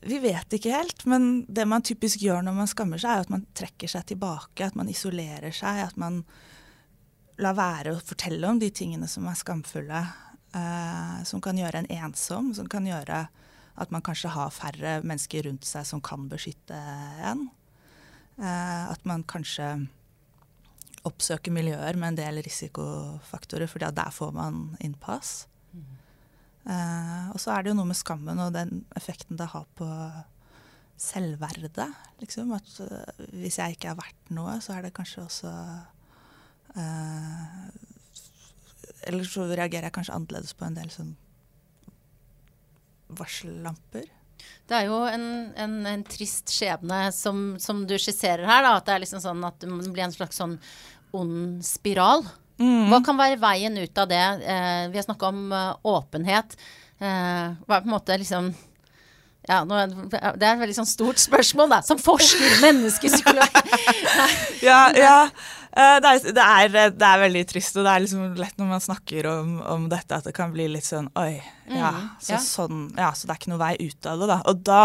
[0.00, 3.32] vi vet ikke helt, men det man typisk gjør når man skammer seg, er at
[3.32, 6.20] man trekker seg tilbake, at man isolerer seg, at man
[7.42, 10.04] lar være å fortelle om de tingene som er skamfulle.
[10.56, 13.26] Eh, som kan gjøre en ensom, som kan gjøre
[13.76, 16.78] at man kanskje har færre mennesker rundt seg som kan beskytte
[17.28, 17.48] en.
[18.38, 19.68] Eh, at man kanskje
[21.06, 25.46] oppsøker miljøer med en del risikofaktorer, for der får man innpass.
[26.66, 29.86] Eh, og så er det jo noe med skammen og den effekten det har på
[31.00, 31.90] selvverdet.
[32.22, 32.52] Liksom.
[32.56, 35.52] At uh, hvis jeg ikke er verdt noe, så er det kanskje også
[36.76, 37.66] uh,
[39.06, 41.14] Eller så reagerer jeg kanskje annerledes på en del sånn
[43.16, 44.08] varsellamper.
[44.66, 48.64] Det er jo en, en, en trist skjebne som, som, du skisserer her.
[48.64, 50.56] Da, at det er liksom sånn at det blir en slags sånn
[51.16, 52.26] ond spiral.
[52.60, 52.88] Mm.
[52.88, 54.22] Hva kan være veien ut av det?
[54.48, 56.56] Eh, vi har snakka om uh, åpenhet.
[56.96, 58.54] Eh, hva er på en måte liksom
[59.46, 59.78] ja, nå,
[60.10, 61.76] det er et veldig sånn stort spørsmål, da.
[61.86, 63.60] Som forsker, menneskepsykolog.
[64.68, 65.18] ja, ja.
[65.76, 68.68] Eh, det er, det, er, det er, veldig trist, og det er liksom lett når
[68.70, 71.34] man snakker om, om dette, at det kan bli litt sånn Oi,
[71.68, 72.38] ja mm, så, ja.
[72.40, 74.38] Sånn, ja, så det er ikke noe vei ut av det, da.
[74.48, 74.80] Og da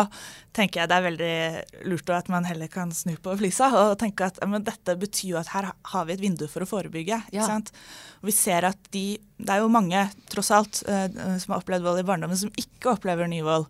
[0.52, 4.28] tenker jeg det er veldig lurt at man heller kan snu på flisa og tenke
[4.28, 7.22] at men dette betyr jo at her har vi et vindu for å forebygge.
[7.32, 7.72] ikke sant?
[8.20, 9.06] Og vi ser at de
[9.42, 11.08] Det er jo mange, tross alt, uh,
[11.42, 13.66] som har opplevd vold i barndommen, som ikke opplever ny vold.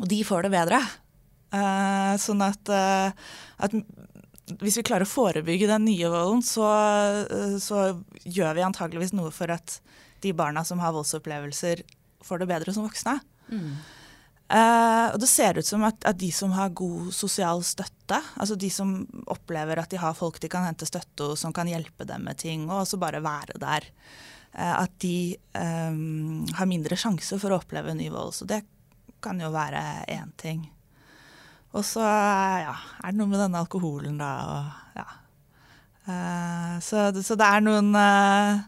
[0.00, 0.80] Og de får det bedre.
[1.54, 3.12] Uh, sånn at, uh,
[3.62, 3.76] at,
[4.60, 6.66] hvis vi klarer å forebygge den nye volden, så,
[7.30, 7.88] uh, så,
[8.22, 9.80] gjør vi antageligvis noe for at
[10.24, 11.84] de barna som har voldsopplevelser,
[12.26, 13.20] får det bedre som voksne.
[13.46, 13.74] Mm.
[14.50, 18.70] og det ser ut som at, at, de som har god sosial støtte, altså de
[18.70, 18.96] som
[19.30, 22.40] opplever at de har folk de kan hente støtte hos, som kan hjelpe dem med
[22.42, 23.86] ting, og også bare være der,
[24.56, 28.34] at de um, har mindre sjanse for å oppleve ny vold.
[28.34, 28.64] Så det
[29.22, 29.82] kan jo være
[30.14, 30.64] én ting.
[31.76, 34.32] Og så ja, er det noe med denne alkoholen, da.
[34.48, 35.06] Og, ja.
[36.06, 38.60] Uh, så, så, det er noen uh,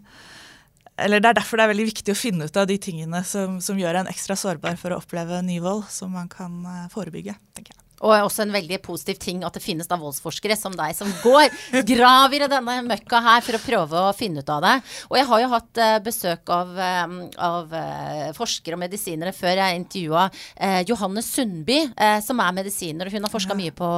[0.99, 3.61] Eller det er derfor det er veldig viktig å finne ut av de tingene som,
[3.63, 7.39] som gjør en ekstra sårbar for å oppleve ny vold, som man kan uh, forebygge,
[7.55, 7.88] tenker jeg.
[8.05, 11.49] Og også en veldig positiv ting at det finnes da voldsforskere som deg, som går,
[11.89, 14.75] graver i denne møkka her for å prøve å finne ut av det.
[15.11, 17.17] Og jeg har jo hatt uh, besøk av, um,
[17.49, 21.81] av uh, forskere og medisinere før jeg intervjua uh, Johanne Sundby,
[22.25, 23.89] som er medisiner, og hun har forska mye på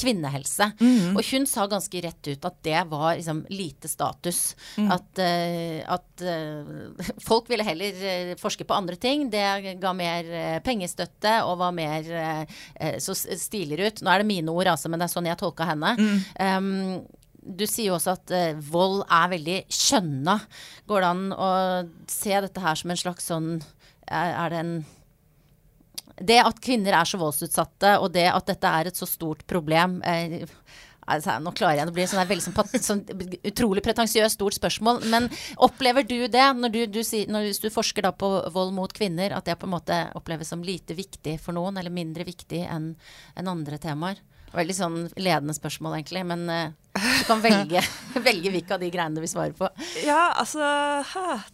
[0.00, 0.70] kvinnehelse.
[0.80, 1.16] Mm -hmm.
[1.16, 4.56] Og hun sa ganske rett ut at det var liksom lite status.
[4.76, 4.90] Mm.
[4.92, 5.18] At,
[5.88, 6.22] at
[7.20, 9.30] folk ville heller forske på andre ting.
[9.30, 12.46] Det ga mer pengestøtte og var mer
[12.98, 14.02] så stiligere ut.
[14.04, 15.94] Nå er det mine ord, altså, men det er sånn jeg tolka henne.
[15.98, 16.18] Mm.
[16.38, 20.38] Um, du sier jo også at uh, vold er veldig kjønna.
[20.88, 21.48] Går det an å
[22.10, 23.50] se dette her som en slags sånn
[24.04, 24.72] Er, er det en
[26.20, 30.00] Det at kvinner er så voldsutsatte, og det at dette er et så stort problem
[30.04, 30.44] uh,
[31.04, 33.02] Altså, nå klarer jeg det blir sånn veldig sånn, sånn,
[33.44, 35.02] utrolig pretensiøst stort spørsmål.
[35.12, 35.28] Men
[35.62, 39.58] opplever du det, når du, du, når du, forsker på vold mot kvinner, at det
[39.60, 42.94] på en måte oppleves som lite viktig for noen, eller mindre viktig enn
[43.40, 44.20] en andre temaer?
[44.54, 46.22] Veldig sånn ledende spørsmål, egentlig.
[46.28, 47.80] Men uh, du kan velge,
[48.28, 49.68] velge hvilke av de greiene du vil svare på.
[50.04, 50.62] Ja, altså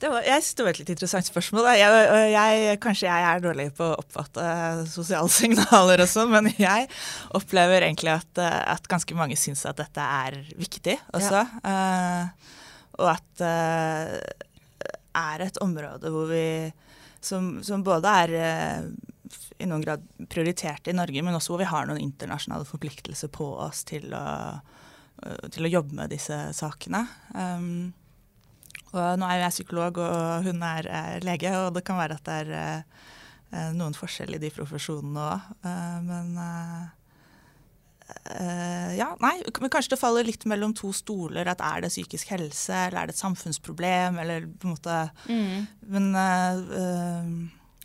[0.00, 1.70] det var, Jeg synes det var et litt interessant spørsmål.
[1.80, 2.02] Jeg,
[2.34, 4.44] jeg, kanskje jeg er dårlig på å oppfatte
[4.92, 6.90] sosiale signaler og sånn, men jeg
[7.36, 11.44] opplever egentlig at, at, ganske mange syns at dette er viktig også.
[11.64, 11.74] Ja.
[12.28, 12.56] Uh,
[13.00, 14.46] og at det uh,
[15.20, 16.70] er et område hvor vi
[17.24, 18.34] som, som både er
[19.60, 23.46] i noen grad prioritert i Norge, men også hvor vi har noen internasjonale forpliktelser på
[23.66, 24.26] oss til å,
[25.24, 27.04] øh, til å jobbe med disse sakene.
[27.34, 27.92] Um,
[28.90, 32.16] og nå er jo jeg psykolog, og hun er, er, lege, og det kan være
[32.18, 32.48] at det er
[33.54, 35.52] uh, noen forskjell i de profesjonene òg.
[35.66, 36.88] Uh, men uh,
[38.96, 41.46] ja, nei, men kanskje det faller litt mellom to stoler.
[41.46, 44.18] at Er det psykisk helse, eller er det et samfunnsproblem?
[44.18, 44.96] eller på en måte,
[45.30, 45.66] mm.
[45.94, 46.10] Men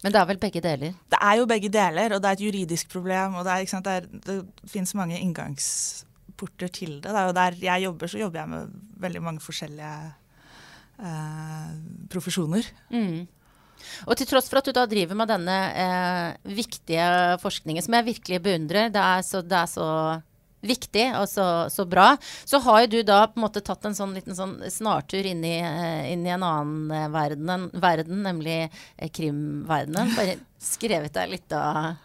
[0.05, 0.97] men det er vel begge deler?
[1.09, 3.39] Det er jo begge deler, og det er et juridisk problem.
[3.39, 7.09] og Det, er, det, er, det finnes mange inngangsporter til det.
[7.09, 9.95] det er jo der jeg jobber, så jobber jeg med veldig mange forskjellige
[11.01, 11.71] eh,
[12.13, 12.69] profesjoner.
[12.93, 13.25] Mm.
[14.05, 17.09] Og til tross for at du da driver med denne eh, viktige
[17.41, 19.89] forskningen, som jeg virkelig beundrer, det er så, det er så
[20.67, 22.15] viktig og så, så, bra.
[22.45, 25.43] Så har jo du da på en måte tatt en sånn liten sånn snartur inn
[25.45, 30.15] i, eh, inn i en annen eh, verden, verden nemlig eh, krimverdenen.
[30.17, 31.95] Bare skrevet deg litt av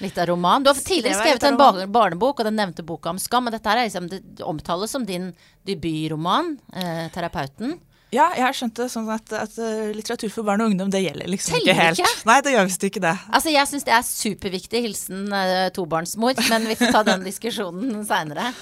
[0.00, 0.62] Litt av roman.
[0.64, 1.58] Du har tidligere skrevet en
[1.92, 3.44] barnebok, og den nevnte boka om skam.
[3.44, 5.34] Men dette er liksom, det omtales som din
[5.68, 7.76] debutroman, eh, 'Terapeuten'.
[8.12, 11.00] Ja, jeg har skjønt det sånn at, at, uh, litteratur for barn og ungdom det
[11.00, 12.02] gjelder liksom Teller ikke helt.
[12.02, 12.28] Ikke?
[12.28, 13.14] Nei, det gjør visst ikke det.
[13.32, 14.82] Altså, Jeg syns det er superviktig.
[14.84, 16.36] Hilsen uh, tobarnsmor.
[16.52, 18.52] Men vi får ta den diskusjonen seinere.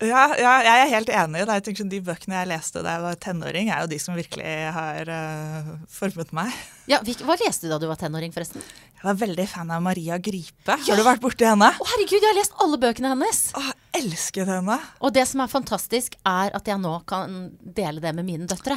[0.00, 1.42] Ja, ja, jeg er helt enig.
[1.42, 4.16] Er, jeg tenker de bøkene jeg leste da jeg var tenåring, er jo de som
[4.16, 6.54] virkelig har uh, formet meg.
[6.88, 8.64] Ja, Hva leste du da du var tenåring, forresten?
[9.00, 10.74] Jeg var veldig fan av Maria Gripe.
[10.74, 10.76] Ja.
[10.76, 11.70] Har du vært borti henne?
[11.72, 13.38] Å herregud, jeg har lest alle bøkene hennes!
[13.56, 14.76] Åh, elsket henne.
[15.00, 18.76] Og det som er fantastisk, er at jeg nå kan dele det med mine døtre.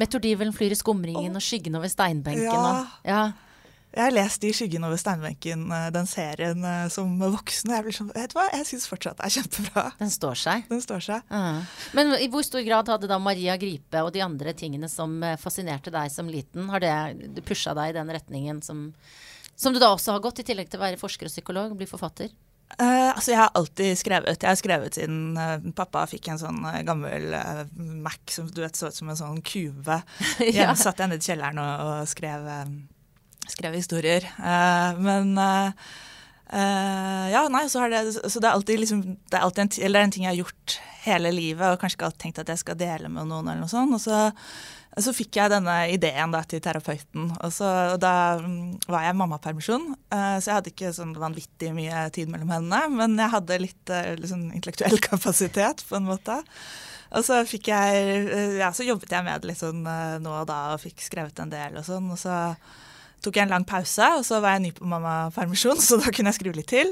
[0.00, 2.50] Metordivelen flyr i skumringen og skyggen over steinbenken.
[2.52, 2.58] Ja.
[2.60, 3.22] Og, ja.
[3.90, 7.72] Jeg har lest i 'Skyggen over steinbenken', eh, den serien eh, som voksen.
[7.74, 9.84] Jeg sånn, vet du hva, jeg syns fortsatt det er kjempebra.
[9.98, 10.68] Den står seg.
[10.68, 11.24] Den står seg.
[11.26, 11.64] Ja.
[11.96, 15.34] Men i hvor stor grad hadde da Maria Gripe og de andre tingene som eh,
[15.40, 18.92] fascinerte deg som liten, har det pusha deg i den retningen som,
[19.60, 21.88] som du da også har gått, i tillegg til å være forsker og psykolog, bli
[21.88, 22.30] forfatter?
[22.78, 24.38] Uh, altså Jeg har alltid skrevet.
[24.38, 27.34] Jeg har skrevet siden uh, pappa fikk en sånn uh, gammel
[27.74, 29.98] Mac som du vet så ut som en sånn kube.
[30.40, 30.70] Ja.
[30.70, 32.46] Jeg satt jeg nede i kjelleren og, og skrev,
[33.50, 34.24] skrev historier.
[34.40, 35.34] Men
[36.50, 40.00] ja, nei, så, har det, så det er alltid liksom Det er alltid en, eller
[40.00, 42.62] er en ting jeg har gjort hele livet, og kanskje ikke alltid tenkt at jeg
[42.62, 43.46] skal dele med noen.
[43.46, 44.30] eller noe sånt, og så
[44.98, 47.28] så fikk jeg denne ideen da, til terapeuten.
[47.38, 51.12] Og, så, og da mm, var jeg i mammapermisjon, eh, så jeg hadde ikke sånn
[51.14, 52.98] vanvittig mye tid mellom hendene.
[52.98, 56.40] Men jeg hadde litt liksom, intellektuell kapasitet, på en måte.
[57.14, 60.60] Og så jeg, eh, ja, så jobbet jeg med det litt sånn nå og da,
[60.74, 62.10] og fikk skrevet en del og sånn.
[62.10, 62.40] Og så
[63.22, 66.34] tok jeg en lang pause, og så var jeg ny på mammapermisjon, så da kunne
[66.34, 66.90] jeg skrive litt til.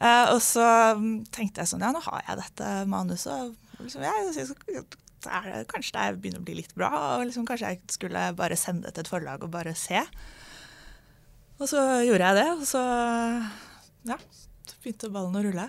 [0.00, 0.66] Og så
[0.98, 3.54] mm, tenkte jeg sånn, ja, nå har jeg dette manuset.
[3.78, 4.84] Liksom, jeg, jeg
[5.26, 8.88] det kanskje det begynner å bli litt bra, og liksom, kanskje jeg skulle bare sende
[8.88, 10.02] det til et forlag og bare se.
[11.60, 12.82] Og så gjorde jeg det, og så
[14.08, 14.16] ja,
[14.66, 15.66] så begynte ballen å rulle.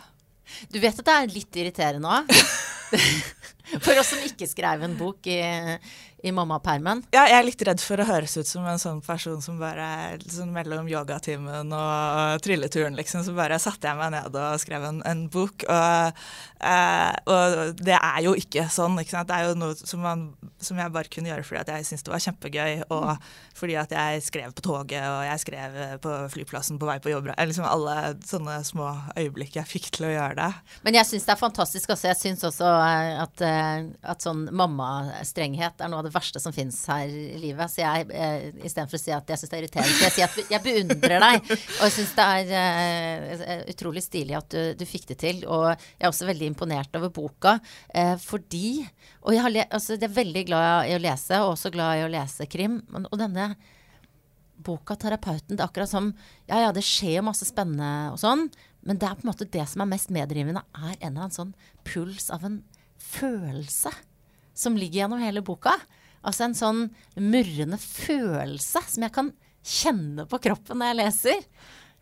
[0.71, 2.31] Du vet at det er litt irriterende òg?
[3.79, 5.39] For oss som ikke skrev en bok i,
[6.27, 7.03] i mammapermen.
[7.13, 10.17] Ja, jeg er litt redd for å høres ut som en sånn person som bare
[10.21, 14.99] liksom, mellom yogatimen og trilleturen, liksom, så bare satte jeg meg ned og skrev en,
[15.07, 15.63] en bok.
[15.71, 16.23] Og,
[16.67, 19.23] eh, og det er jo ikke sånn, ikke.
[19.29, 20.27] Det er jo noe som, man,
[20.61, 24.25] som jeg bare kunne gjøre fordi jeg syntes det var kjempegøy, og fordi at jeg
[24.27, 27.31] skrev på toget, og jeg skrev på flyplassen på vei på jobb.
[27.39, 30.77] Liksom alle sånne små øyeblikk jeg fikk til å gjøre det.
[30.85, 32.11] Men jeg syns det er fantastisk også.
[32.11, 36.77] Jeg syns også at, eh, at sånn mammastrenghet er noe av det verste som fins
[36.91, 37.71] her i livet.
[37.71, 40.29] Så jeg, eh, istedenfor å si at jeg syns det er irriterende, så jeg sier
[40.29, 41.51] at jeg beundrer deg.
[41.51, 45.43] Og jeg syns det er eh, utrolig stilig at du, du fikk det til.
[45.47, 47.57] Og jeg er også veldig imponert over boka,
[47.93, 48.87] eh, fordi
[49.21, 52.05] Og jeg, har altså, jeg er veldig glad i å lese, og også glad i
[52.07, 52.79] å lese krim.
[53.03, 53.53] Og denne
[54.61, 56.13] boka 'Terapeuten', det er akkurat som
[56.47, 58.49] Ja ja, det skjer masse spennende og sånn,
[58.85, 61.35] men det er på en måte det som er mest meddrivende, er en eller annen
[61.35, 61.53] sånn
[61.87, 62.61] puls av en
[63.11, 63.91] følelse
[64.57, 65.75] som ligger gjennom hele boka.
[66.21, 66.81] Altså en sånn
[67.17, 71.45] murrende følelse som jeg kan kjenne på kroppen når jeg leser.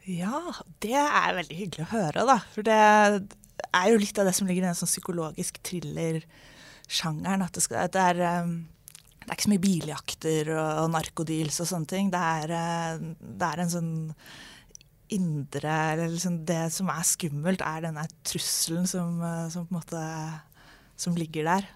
[0.10, 0.41] Ja,
[0.82, 2.39] det er veldig hyggelig å høre, da.
[2.54, 7.45] For det er jo litt av det som ligger i den sånn psykologisk thriller-sjangeren.
[7.45, 8.54] At det, skal, at det, er, um,
[9.22, 12.13] det er ikke så mye biljakter og, narkodeals og sånne ting.
[12.13, 13.91] Det er, uh, det er en sånn
[15.10, 20.04] indre liksom Det som er skummelt, er denne trusselen som, uh, som på en måte
[20.99, 21.67] som ligger der.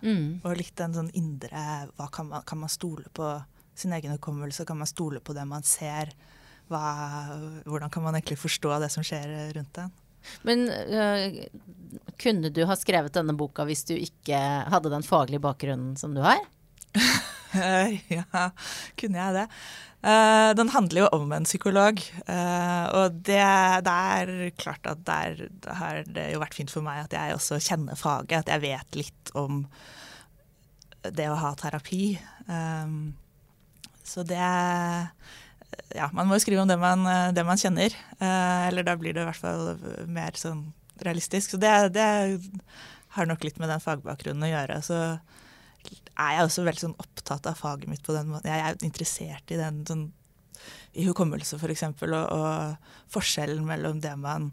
[0.43, 1.63] Og litt den sånn indre
[2.12, 3.33] kan man, kan man stole på
[3.75, 4.65] sin egen hukommelse?
[4.67, 6.12] Kan man stole på det man ser?
[6.71, 6.83] Hva,
[7.67, 9.93] hvordan kan man egentlig forstå det som skjer rundt en?
[10.47, 11.39] Men øh,
[12.21, 14.39] kunne du ha skrevet denne boka hvis du ikke
[14.71, 16.39] hadde den faglige bakgrunnen som du har?
[18.17, 18.49] ja,
[18.99, 19.47] kunne jeg det?
[20.03, 23.43] Eh, den handler jo om en psykolog, eh, og det,
[23.87, 25.45] det er klart at der
[25.79, 28.97] har det jo vært fint for meg at jeg også kjenner faget, at jeg vet
[28.99, 29.63] litt om
[31.07, 32.17] det å ha terapi.
[32.47, 32.97] Eh,
[34.03, 34.43] så det
[35.95, 39.15] Ja, man må jo skrive om det man, det man kjenner, eh, eller da blir
[39.15, 40.67] det i hvert fall mer sånn
[40.99, 41.55] realistisk.
[41.55, 42.09] Så det, det
[43.15, 44.81] har nok litt med den fagbakgrunnen å gjøre.
[44.83, 44.99] så
[46.13, 48.52] er jeg også veldig sånn opptatt av faget mitt på den måten.
[48.52, 50.04] Jeg er interessert i den sånn,
[50.93, 54.52] i hukommelse, f.eks., og, og forskjellen mellom det man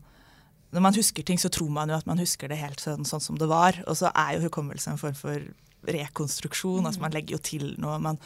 [0.70, 3.22] Når man husker ting, så tror man jo at man husker det helt sånn, sånn
[3.22, 5.42] som det var, og så er jo hukommelse en form for
[5.82, 6.86] rekonstruksjon.
[6.86, 8.20] altså Man legger jo til noe, man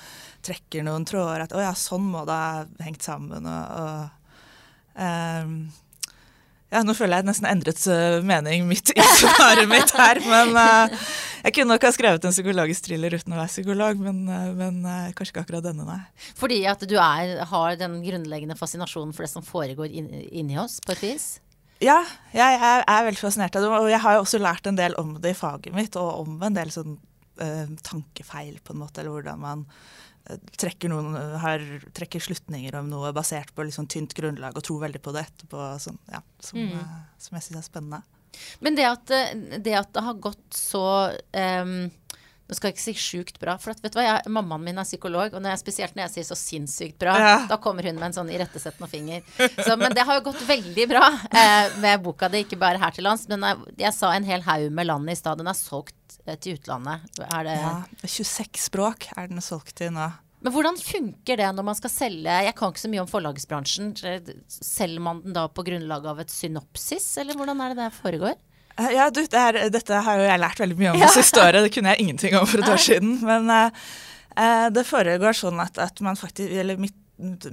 [0.45, 1.47] trekker noen tråder.
[1.47, 3.49] At 'Å ja, sånn må det ha hengt sammen'.
[3.49, 5.57] og, og ehm,
[6.75, 10.21] ja, Nå føler jeg nesten endret uh, mening midt i svaret mitt her.
[10.27, 11.07] Men uh,
[11.45, 14.83] jeg kunne nok ha skrevet en psykologisk thriller uten å være psykolog, men, uh, men
[15.15, 16.01] kanskje ikke akkurat denne, nei.
[16.41, 20.81] Fordi at du er, har den grunnleggende fascinasjonen for det som foregår in, inni oss,
[20.85, 21.31] på et vis?
[21.83, 22.01] Ja,
[22.35, 23.73] jeg er, er veldig fascinert av det.
[23.79, 26.39] Og jeg har jo også lært en del om det i faget mitt, og om
[26.43, 26.97] en del sånn
[27.35, 29.65] tankefeil, på en måte, eller hvordan man
[30.57, 31.63] trekker, noen, har,
[31.97, 35.67] trekker slutninger om noe basert på liksom tynt grunnlag og tror veldig på det etterpå,
[35.85, 36.95] sånn, ja, som, mm.
[37.21, 38.01] som, jeg syns er spennende.
[38.65, 39.13] Men det at,
[39.63, 41.75] det at, det har gått så um,
[42.45, 44.81] Nå skal jeg ikke si sjukt bra, for at, vet du hva, jeg, mammaen min
[44.81, 47.37] er psykolog, og når jeg, spesielt når jeg sier så sinnssykt bra, Ja.
[47.49, 49.23] da kommer hun med en sånn irettesettende finger.
[49.65, 52.93] Så, men det har jo gått veldig bra eh, med boka di, ikke bare her
[52.93, 53.25] til lands.
[53.33, 55.41] Men jeg, jeg sa en hel haug med land i stad.
[55.41, 56.04] Den er solgt eh,
[56.41, 57.05] til utlandet.
[57.19, 60.11] Det Ja, 26 språk er den solgt til nå.
[60.45, 63.95] Men hvordan funker det når man skal selge Jeg kan ikke så mye om forlagsbransjen.
[64.49, 68.35] Selger man den da på grunnlag av et synopsis, eller hvordan er det det foregår?
[68.77, 71.41] Eh, Ja, du, det er, dette har jo jeg lært veldig mye om det siste
[71.41, 71.65] året.
[71.65, 73.17] Det kunne jeg ingenting om for et år siden.
[73.25, 73.87] Men eh,
[74.37, 76.97] eh, det foregår sånn at, at man faktisk Eller mitt,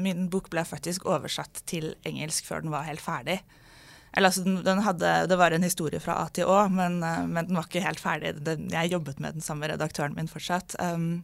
[0.01, 3.39] min bok ble faktisk oversatt til engelsk før den var helt ferdig.
[4.11, 7.59] Eller altså, hadde, Det var en historie fra A til Å, men, eh, men den
[7.59, 8.35] var ikke helt ferdig.
[8.43, 10.75] Den, jeg jobbet med den samme redaktøren min fortsatt.
[10.79, 11.23] Um,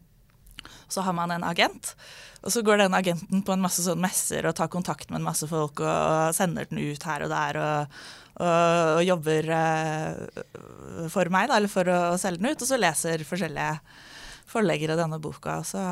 [0.92, 1.94] så har man en agent,
[2.42, 5.28] og så går den agenten på en masse sånn messer og tar kontakt med en
[5.28, 7.96] masse folk og, og sender den ut her og der og,
[8.40, 8.52] og,
[8.98, 12.64] og jobber uh, for meg, da, eller for å selge den ut.
[12.64, 13.80] Og så leser forskjellige
[14.48, 15.84] forleggere denne boka, og så,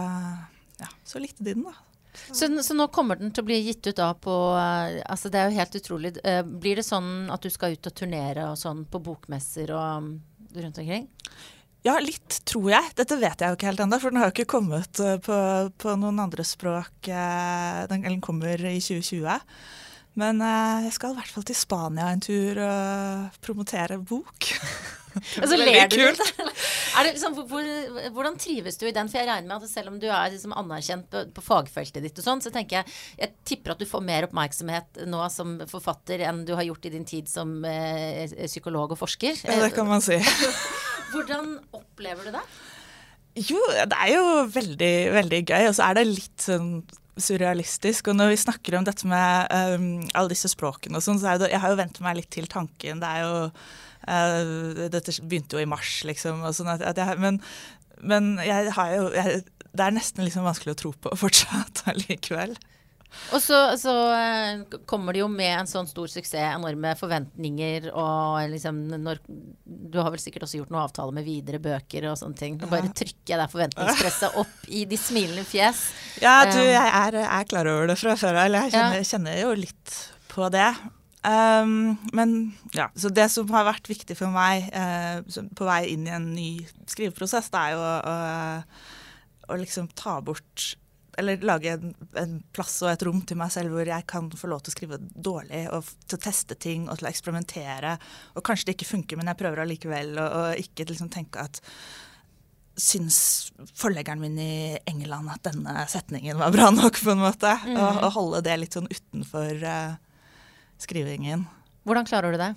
[0.79, 1.75] ja, så likte de den, da.
[2.31, 5.41] Så, så nå kommer den til å bli gitt ut da på eh, Altså det
[5.41, 6.13] er jo helt utrolig.
[6.23, 10.05] Eh, Blir det sånn at du skal ut og turnere og sånn på bokmesser og
[10.05, 10.09] um,
[10.55, 11.07] rundt omkring?
[11.85, 12.93] Ja, litt, tror jeg.
[12.97, 15.39] Dette vet jeg jo ikke helt ennå, for den har jo ikke kommet eh, på,
[15.81, 16.95] på noen andre språk.
[17.05, 19.49] Den, den kommer i 2020.
[20.15, 24.47] Men jeg skal i hvert fall til Spania en tur og promotere bok.
[25.41, 26.21] Og så Veldig ler du litt.
[26.95, 29.09] Det liksom, hvor- hvordan trives du i den?
[29.11, 32.21] For jeg regner med at selv om du er liksom anerkjent på, på fagfeltet ditt
[32.21, 36.23] og sånn, så tenker jeg jeg tipper at du får mer oppmerksomhet nå som forfatter
[36.29, 39.37] enn du har gjort i din tid som eh, psykolog og forsker.
[39.43, 40.17] Ja, det kan man si.
[41.13, 42.43] Hvordan opplever du det?
[43.51, 45.65] Jo, det er jo veldig, veldig gøy.
[45.69, 46.69] Og så er det litt sånn
[47.19, 48.09] surrealistisk.
[48.11, 51.41] Og når vi snakker om dette med um, alle disse språkene og sånn, så er
[51.41, 53.03] det Jeg har jo vent meg litt til tanken.
[53.03, 53.35] Det er jo
[54.07, 56.45] uh, Dette begynte jo i mars, liksom.
[56.55, 57.41] Sånn at, at jeg, men,
[58.01, 59.43] men jeg har jo jeg,
[59.75, 62.55] Det er nesten liksom vanskelig å tro på fortsatt allikevel.
[63.33, 68.51] Og så, så eh, kommer det jo med en sånn stor suksess, enorme forventninger og
[68.51, 69.21] liksom når,
[69.63, 72.59] Du har vel sikkert også gjort noen avtaler med videre bøker og sånne ting.
[72.59, 75.87] Nå bare trykker jeg det forventningspresset opp i de smilende fjes.
[76.23, 78.45] Ja, du, Um, jeg er, er klar over det fra før av.
[78.49, 79.97] Eller jeg kjenner, kjenner jo litt
[80.31, 80.69] på det.
[81.25, 82.35] Um, men
[82.75, 85.23] ja, så det som har vært viktig for meg uh,
[85.57, 86.49] på vei inn i en ny
[86.91, 90.75] skriveprosess, det er jo å, å, å liksom ta bort
[91.17, 94.49] eller lage en, en plass og et rom til meg selv hvor jeg kan få
[94.51, 97.93] lov til å skrive dårlig, og til å teste ting og til å eksperimentere.
[98.35, 101.61] Og kanskje det ikke funker, men jeg prøver allikevel, og, og ikke liksom tenke at
[102.75, 104.55] syns forleggeren min i
[104.91, 107.53] England at denne setningen var bra nok, på en måte.
[107.71, 109.95] Og, og holde det litt sånn utenfor eh,
[110.81, 111.45] skrivingen.
[111.85, 112.53] Hvordan klarer du det?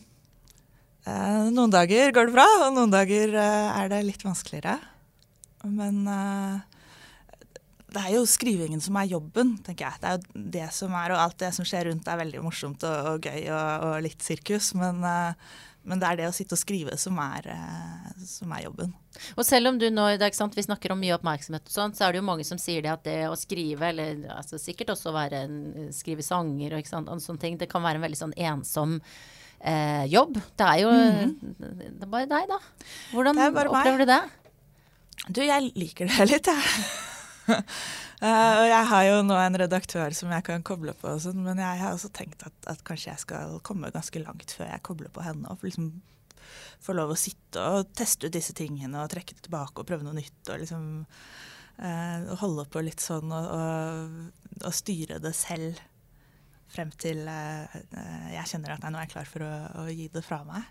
[1.09, 4.78] Eh, noen dager går det bra, og noen dager eh, er det litt vanskeligere.
[5.68, 6.59] Men eh,
[7.94, 10.00] det er jo skrivingen som er jobben, tenker jeg.
[10.02, 12.85] Det er jo det som er, og alt det som skjer rundt er veldig morsomt
[12.88, 14.74] og, og gøy og, og litt sirkus.
[14.78, 15.57] Men, eh,
[15.88, 18.92] men det er det å sitte og skrive som er, eh, som er jobben.
[19.37, 22.07] Og selv om du nå, er sant, vi snakker om mye oppmerksomhet og sånt, så
[22.07, 25.14] er det jo mange som sier det at det å skrive, eller altså, sikkert også
[25.16, 25.59] være en,
[25.96, 30.38] skrive sanger og, sånne ting, det kan være en veldig sånn ensom eh, jobb.
[30.59, 32.61] Det er jo det er bare deg, da.
[33.14, 33.72] Hvordan Det er meg.
[33.72, 34.22] opplever du det?
[35.29, 37.16] Du, jeg liker det litt, jeg.
[38.18, 41.37] Eh, og jeg har jo nå en redaktør som jeg kan koble på, og sånn,
[41.38, 44.82] men jeg har også tenkt at, at kanskje jeg skal komme ganske langt før jeg
[44.88, 45.46] kobler på henne.
[45.46, 45.92] Og liksom
[46.82, 50.06] få lov å sitte og teste ut disse tingene og trekke det tilbake og prøve
[50.06, 50.40] noe nytt.
[50.50, 50.88] Og liksom
[51.78, 54.18] eh, holde på litt sånn og, og,
[54.64, 55.78] og styre det selv
[56.68, 59.52] frem til eh, eh, jeg kjenner at nei, nå er jeg klar for å,
[59.84, 60.66] å gi det fra meg.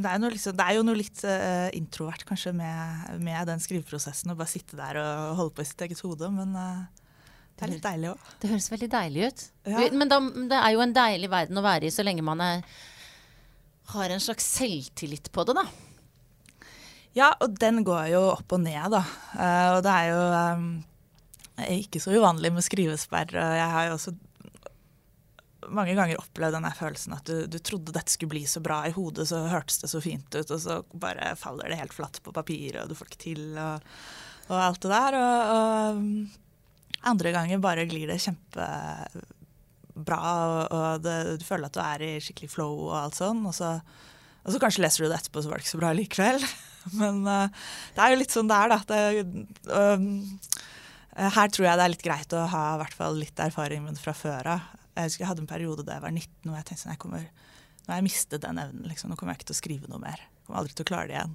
[0.00, 4.32] Det er, liksom, det er jo noe litt uh, introvert kanskje med, med den skriveprosessen.
[4.32, 6.30] Å bare sitte der og holde på i sitt eget hode.
[6.32, 6.86] Men uh,
[7.58, 8.30] det er litt deilig òg.
[8.40, 9.44] Det høres veldig deilig ut.
[9.68, 9.84] Ja.
[9.92, 10.20] Men da,
[10.54, 12.64] det er jo en deilig verden å være i så lenge man er,
[13.92, 15.66] har en slags selvtillit på det, da.
[17.18, 19.02] Ja, og den går jo opp og ned, da.
[19.34, 20.24] Uh, og det er jo
[20.56, 20.66] um,
[21.76, 23.44] ikke så uvanlig med skrivesperre.
[23.58, 24.14] Jeg har jo også
[25.70, 28.94] mange ganger opplevd denne følelsen at du, du trodde dette skulle bli så bra i
[28.94, 32.34] hodet, så hørtes det så fint ut, og så bare faller det helt flatt på
[32.34, 33.90] papiret, og du får ikke til, og,
[34.50, 35.18] og alt det der.
[35.20, 41.82] Og, og andre ganger bare glir det kjempebra, og, og det, du føler at du
[41.84, 43.76] er i skikkelig flow og alt sånn, og så,
[44.44, 46.40] og så kanskje leser du det etterpå, så var det ikke så bra likevel.
[47.00, 47.46] Men uh,
[47.94, 48.78] det er jo litt sånn det er, da.
[48.88, 49.00] Det,
[49.68, 50.10] um,
[51.20, 54.14] her tror jeg det er litt greit å ha i hvert fall litt erfaring fra
[54.16, 54.79] før av.
[55.00, 57.02] Jeg husker jeg hadde en periode da jeg var 19 og jeg tenkte sånn, jeg
[57.02, 57.26] kommer,
[57.80, 58.86] nå har jeg mistet den evnen.
[58.90, 59.10] Liksom.
[59.10, 60.22] Nå kommer jeg ikke til å skrive noe mer.
[60.22, 61.34] Jeg kommer aldri til å klare det igjen.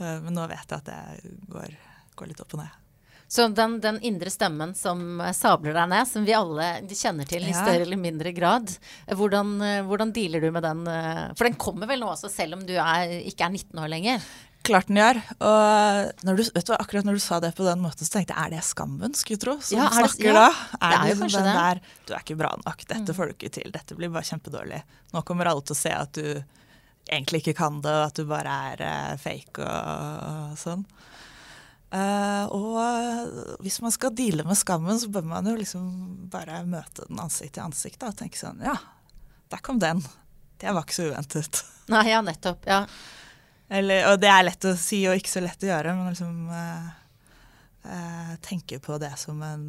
[0.00, 1.74] Uh, men nå vet jeg at det går,
[2.18, 2.76] går litt opp og ned.
[3.30, 7.52] Så den, den, indre stemmen som sabler deg ned, som vi alle kjenner til i
[7.54, 8.72] større eller mindre grad,
[9.06, 9.52] hvordan,
[9.86, 10.80] hvordan, dealer du med den?
[11.38, 14.26] For den kommer vel nå også, selv om du er, ikke er 19 år lenger?
[14.66, 15.20] Klart den gjør.
[15.40, 18.36] Og når du, vet du, akkurat når du sa det på den måten, så tenkte
[18.36, 20.80] jeg er det skammen, skulle tro, som ja, snakker det, ja, da?
[20.80, 21.54] Er det er jo kanskje det.
[21.56, 23.16] Der, du er ikke bra nok, dette mm.
[23.16, 24.80] får du ikke til, dette blir bare kjempedårlig.
[25.14, 26.26] Nå kommer alle til å se at du
[27.10, 30.84] egentlig ikke kan det, og at du bare er uh, fake og, og sånn.
[31.90, 35.88] Uh, og hvis man skal deale med skammen, så bør man jo liksom
[36.30, 38.76] bare møte den ansikt til ansikt da, og tenke sånn Ja,
[39.50, 40.04] der kom den.
[40.60, 41.64] Det var ikke så uventet.
[41.90, 42.68] Nei, ja, nettopp.
[42.68, 42.84] Ja.
[43.70, 46.48] Eller, og det er lett å si og ikke så lett å gjøre, men liksom
[46.50, 46.88] uh,
[47.86, 49.68] uh, tenke på det som en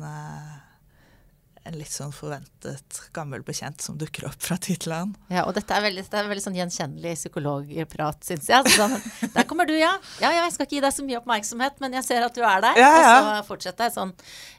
[1.70, 5.14] en litt sånn forventet gammel bekjent som dukker opp fra tid til annen.
[5.30, 8.74] Ja, og dette er veldig, det er veldig sånn gjenkjennelig psykologprat, syns jeg.
[8.74, 8.96] Sånn,
[9.36, 9.94] der kommer du, ja.
[10.22, 10.32] ja.
[10.32, 12.64] Ja, jeg skal ikke gi deg så mye oppmerksomhet, men jeg ser at du er
[12.64, 12.80] der.
[12.80, 13.12] Ja, ja.
[13.12, 14.14] Og så fortsetter jeg Sånn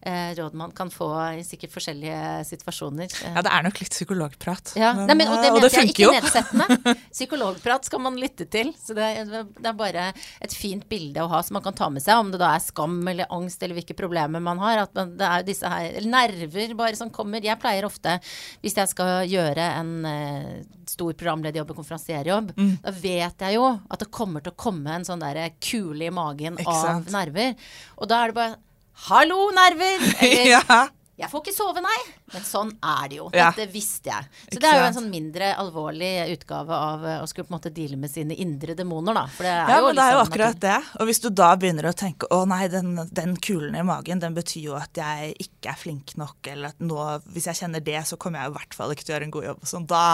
[0.05, 3.09] eh, råd man kan få i sikkert forskjellige situasjoner.
[3.33, 4.75] Ja, det er nok litt psykologprat.
[4.77, 6.13] Ja, men, Nei, men, og det, og det ikke jo.
[6.13, 6.95] nedsettende.
[7.17, 8.75] Psykologprat skal man lytte til.
[8.77, 10.11] Så det, det, er bare
[10.45, 12.65] et fint bilde å ha som man kan ta med seg, om det da er
[12.65, 14.85] skam eller angst eller hvilke problemer man har.
[14.85, 17.45] At man, det er disse her, nerver bare som kommer.
[17.45, 18.19] Jeg pleier ofte,
[18.63, 22.75] hvis jeg skal gjøre en uh, stor programlederjobb og konferansierjobb, mm.
[22.85, 26.15] da vet jeg jo at det kommer til å komme en sånn der kule i
[26.15, 27.57] magen av nerver.
[28.01, 28.61] Og da er det bare
[29.09, 30.03] Hallo, nerver!
[30.23, 30.83] Eller ja.
[31.21, 31.99] Jeg får ikke sove, nei.
[32.33, 33.27] Men sånn er det jo.
[33.33, 34.29] Dette visste jeg.
[34.49, 37.73] Så det er jo en sånn mindre alvorlig utgave av å skulle på en måte
[37.75, 39.27] deale med sine indre demoner, da.
[39.35, 40.79] For det er ja, jo men det er jo akkurat det.
[40.97, 44.39] Og hvis du da begynner å tenke å nei, den, den, kulen i magen, den
[44.39, 46.99] betyr jo at jeg ikke er flink nok, eller at nå,
[47.37, 49.37] hvis jeg kjenner det, så kommer jeg i hvert fall ikke til å gjøre en
[49.37, 49.67] god jobb.
[49.69, 50.05] Sånn, da,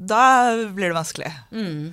[0.00, 0.24] da
[0.72, 1.34] blir det vanskelig.
[1.52, 1.90] Mm.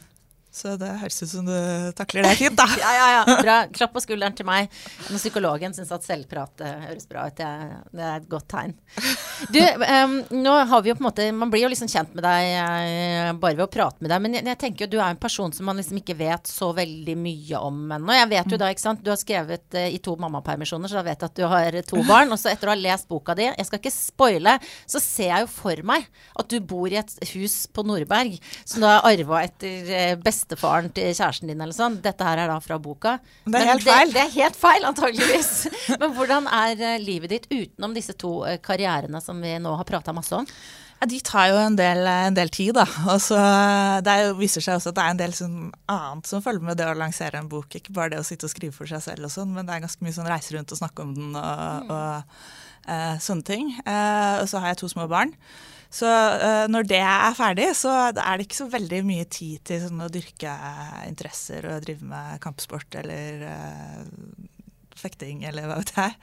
[0.58, 1.58] Så det høres ut som du
[1.97, 2.66] takler det fint, da.
[2.84, 3.38] ja, ja, ja.
[3.43, 3.58] Bra.
[3.74, 4.72] Klapp på skulderen til meg.
[5.08, 8.74] Når psykologen syns at selvprat høres bra ut, det er et godt tegn.
[9.53, 12.26] Du, um, nå har vi jo på en måte Man blir jo liksom kjent med
[12.26, 15.12] deg uh, bare ved å prate med deg, men jeg, jeg, tenker jo du er
[15.12, 18.16] en person som man liksom ikke vet så veldig mye om ennå.
[18.18, 21.05] Jeg vet jo da, ikke sant, du har skrevet uh, i to mammapermisjoner, så da
[21.05, 22.34] vet jeg at du har to barn.
[22.34, 24.58] Og så etter å ha lest boka di, jeg skal ikke spoile,
[24.89, 26.08] så ser jeg jo for meg
[26.41, 30.47] at du bor i et hus på Nordberg som du har arva etter uh, beste
[30.48, 32.00] bestefaren til kjæresten din eller sånn.
[32.04, 33.18] Dette her er da fra boka.
[33.45, 34.14] Det er helt det, feil.
[34.14, 35.52] Det er helt feil, antageligvis.
[36.00, 39.88] Men hvordan er uh, livet ditt utenom disse to uh, karrierene som vi nå har
[39.88, 40.48] prata masse om?
[40.98, 42.88] Ja, De tar jo en del, en del tid, da.
[43.12, 43.38] Og så
[44.06, 45.58] Det jo, viser seg også at det er en del sånn
[45.93, 47.70] annet som følger med det å lansere en bok.
[47.78, 49.86] Ikke bare det å sitte og skrive for seg selv og sånn, men det er
[49.86, 51.91] ganske mye sånn reise rundt og snakke om den og, mm.
[51.93, 52.38] og
[52.88, 53.74] uh, sånne ting.
[53.84, 55.36] og så har jeg to små barn.
[55.94, 59.84] Så uh, når det er ferdig, så er det ikke så veldig mye tid til
[59.86, 60.54] sånn, å dyrke
[61.08, 64.02] interesser og drive med kampsport eller uh,
[64.98, 66.18] fekting eller hva vet jeg.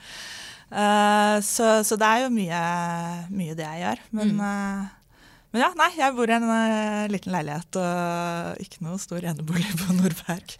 [0.75, 2.61] Uh, så, så, det er jo mye,
[3.33, 4.05] mye det jeg gjør.
[4.19, 5.25] Men, mm.
[5.55, 6.49] men ja, nei, jeg bor i en
[7.13, 10.57] liten leilighet og ikke noe stor enebolig på Nordberg.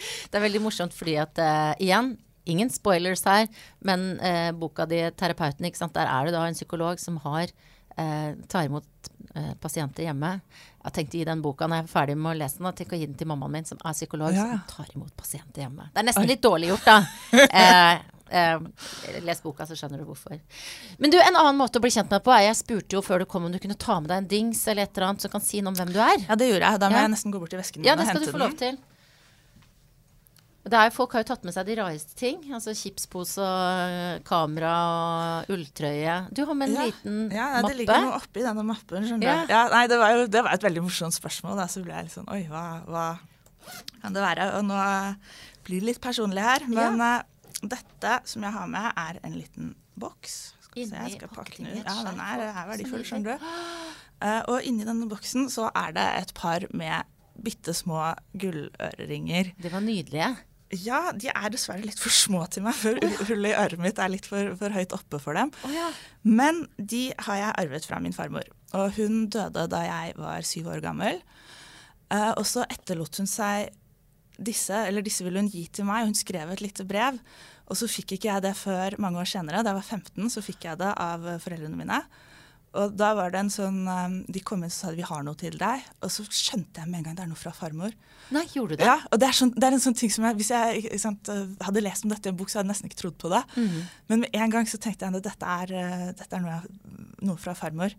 [0.00, 1.36] Det er veldig morsomt fordi at
[1.76, 2.14] igjen,
[2.48, 3.50] ingen spoilers her,
[3.84, 4.14] men
[4.56, 7.52] boka di 'Terapeuten', der er det da en psykolog som har
[8.00, 10.36] eh, tar imot eh, pasienter hjemme.
[10.84, 12.94] Jeg tenkte å gi den boka når jeg er ferdig med å lese den, tenk
[12.94, 14.46] å gi den til mammaen min, som er psykolog, ja.
[14.48, 15.90] som tar imot pasienter hjemme.
[15.92, 17.02] Det er nesten litt dårlig gjort, da.
[18.30, 20.36] Eh, eh, les boka, så skjønner du hvorfor.
[21.02, 23.02] Men du, en annen måte å bli kjent med deg på er Jeg spurte jo
[23.02, 25.26] før du kom om du kunne ta med deg en dings eller et eller annet
[25.26, 26.14] som kan si noe om hvem du er.
[26.28, 26.82] Ja, det gjorde jeg.
[26.84, 27.08] Da må ja.
[27.08, 28.22] jeg nesten gå bort til vesken min ja, og hente den.
[28.22, 28.78] Ja, det skal du få lov til.
[30.68, 32.42] Er, folk har jo tatt med seg de rareste ting.
[32.52, 36.16] Altså Chipspose og kamera og ulltrøye.
[36.36, 37.62] Du har med en ja, liten ja, mappe.
[37.62, 39.08] Ja, det ligger noe oppi denne mappen.
[39.24, 39.38] Ja.
[39.48, 39.62] ja.
[39.72, 41.56] nei, det var jo det var et veldig morsomt spørsmål.
[41.62, 41.66] Da.
[41.72, 43.06] Så ble jeg litt sånn Oi, hva, hva,
[44.02, 44.50] kan det være?
[44.58, 44.82] Og nå
[45.64, 46.66] blir det litt personlig her.
[46.68, 47.22] Men uh,
[47.62, 50.36] dette som jeg har med, er en liten boks.
[50.68, 51.80] Skal se, jeg skal pakke den ut.
[51.86, 53.48] Ja, den er, er verdifull, skjønner du.
[54.20, 57.08] Uh, og inni denne boksen så er det et par med
[57.40, 59.54] bitte små gulløreringer.
[59.56, 60.34] Det var nydelige.
[60.70, 63.26] Ja, de er dessverre litt for små til meg, for oh, ja.
[63.26, 65.50] hullet i øret mitt er litt for, for høyt oppe for dem.
[65.66, 65.88] Oh, ja.
[66.22, 68.46] Men de har jeg arvet fra min farmor.
[68.78, 71.18] Og hun døde da jeg var syv år gammel.
[72.10, 73.74] Uh, og så etterlot hun seg
[74.40, 77.18] disse, eller disse ville hun gi til meg, og hun skrev et lite brev.
[77.70, 79.64] Og så fikk ikke jeg det før mange år senere.
[79.66, 82.00] Da jeg var 15, så fikk jeg det av foreldrene mine.
[82.78, 85.38] Og da var det en sånn um, De kom inn og sa vi har noe
[85.38, 85.86] til deg.
[86.06, 87.94] Og så skjønte jeg med en gang det er noe fra farmor.
[88.30, 88.86] Nei, gjorde du det?
[88.86, 91.30] Ja, og det er, sånn, det er en sånn ting som jeg, Hvis jeg sant,
[91.66, 93.40] hadde lest om dette i en bok, så hadde jeg nesten ikke trodd på det.
[93.56, 93.80] Mm.
[94.12, 96.60] Men med en gang så tenkte jeg at dette er, uh, dette er noe,
[97.26, 97.98] noe, fra farmor.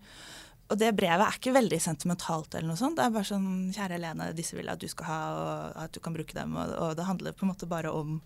[0.72, 2.96] og det brevet er ikke veldig sentimentalt eller noe sånt.
[2.96, 5.92] Det er bare sånn Kjære Helene, disse vil jeg at du skal ha, og at
[5.92, 6.56] du kan bruke dem.
[6.56, 8.22] Og, og det handler på en måte bare om,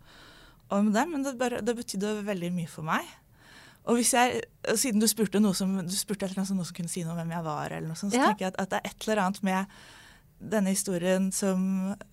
[0.69, 1.15] om dem.
[1.15, 3.09] Men det, bare, det betydde veldig mye for meg.
[3.85, 4.41] Og hvis jeg,
[4.79, 7.45] siden du spurte noe som, du spurte noe som kunne si noe om hvem jeg
[7.45, 8.31] var, eller noe sånt, så ja.
[8.31, 9.75] tenker jeg at, at, det er et eller annet med
[10.55, 11.59] denne historien som,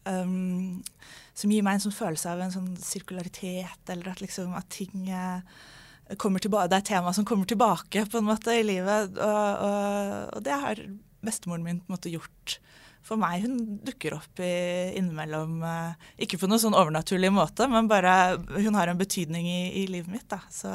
[0.06, 0.82] um,
[1.36, 5.08] som gir meg en sånn følelse av en sånn sirkularitet, eller at liksom at ting
[6.20, 9.16] kommer tilbake, det er et tema som kommer tilbake på en måte i livet.
[9.16, 10.84] Og, og, og det har
[11.24, 12.58] bestemoren min på en måte gjort
[13.02, 13.42] for meg.
[13.46, 14.52] Hun dukker opp i,
[15.00, 19.62] innimellom, uh, ikke på noen sånn overnaturlig måte, men bare hun har en betydning i,
[19.82, 20.28] i livet mitt.
[20.30, 20.42] Da.
[20.52, 20.70] Så,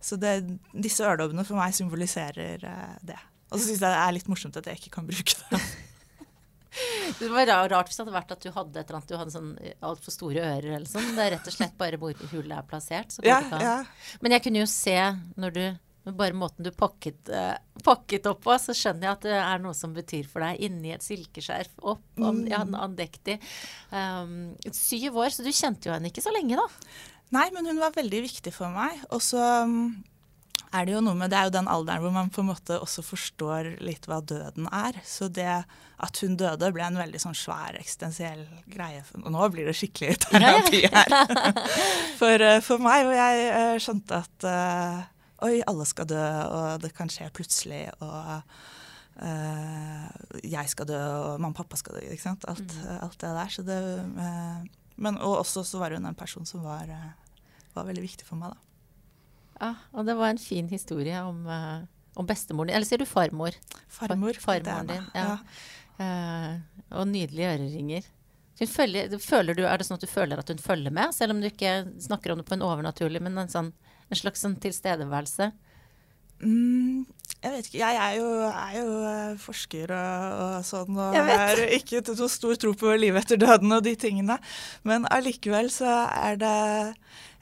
[0.00, 0.38] så det,
[0.72, 3.18] disse ørdobbene for meg symboliserer uh, det.
[3.48, 5.62] Og så syns jeg det er litt morsomt at jeg ikke kan bruke det.
[7.18, 9.34] Det var rart hvis det hadde vært at du hadde et eller annet, du hadde
[9.34, 11.10] sånn eh, altfor store ører eller sånn.
[11.16, 13.18] Det er rett og slett bare hvor hullet er plassert.
[13.26, 13.76] Ja, ja.
[14.22, 14.96] Men jeg kunne jo se
[15.38, 15.62] når du
[16.16, 19.76] bare måten du pakket, uh, pakket opp på, så skjønner jeg at det er noe
[19.76, 22.72] som betyr for deg inni et silkeskjerf opp, mm.
[22.80, 23.36] andektig.
[23.92, 26.64] Um, syv år, så du kjente jo henne ikke så lenge, da?
[27.34, 29.02] Nei, men hun var veldig viktig for meg.
[29.12, 29.90] Og så um,
[30.72, 32.78] er det jo noe med Det er jo den alderen hvor man på en måte
[32.80, 34.96] også forstår litt hva døden er.
[35.04, 35.48] Så det
[35.98, 39.02] at hun døde, ble en veldig sånn svær eksistensiell greie.
[39.18, 41.14] Og nå blir det skikkelig terapi her.
[42.20, 45.00] For, uh, for meg, hvor jeg uh, skjønte at uh,
[45.46, 46.24] oi, alle skal dø,
[46.54, 47.86] og det kan skje plutselig.
[48.00, 48.42] og
[50.46, 52.04] jeg skal dø, og mamma og pappa skal dø.
[52.06, 52.44] ikke sant?
[52.46, 52.98] Alt, mm.
[53.02, 53.48] alt det der.
[53.50, 53.78] Så det,
[54.98, 56.90] men, og også så var hun en person som var,
[57.74, 58.54] var veldig viktig for meg.
[58.54, 58.64] da.
[59.58, 61.82] Ja, og det var en fin historie om, uh,
[62.18, 62.76] om bestemoren din.
[62.78, 63.56] Eller sier du farmor?
[63.90, 64.38] Farmor.
[64.38, 65.08] Far, farmoren din.
[65.14, 65.34] Ja.
[65.34, 65.38] ja.
[65.98, 68.06] Uh, og nydelige øreringer.
[68.58, 71.46] Følger, du, er det sånn at du føler at hun følger med, selv om du
[71.46, 71.72] ikke
[72.02, 73.68] snakker om det på en overnaturlig, men en, sånn,
[74.10, 75.52] en slags sånn tilstedeværelse?
[76.42, 77.06] Mm,
[77.38, 77.78] jeg vet ikke.
[77.78, 82.58] Jeg er jo, er jo eh, forsker og, og sånn, og har ikke så stor
[82.58, 84.38] tro på livet etter døden og de tingene.
[84.88, 86.54] Men allikevel så er det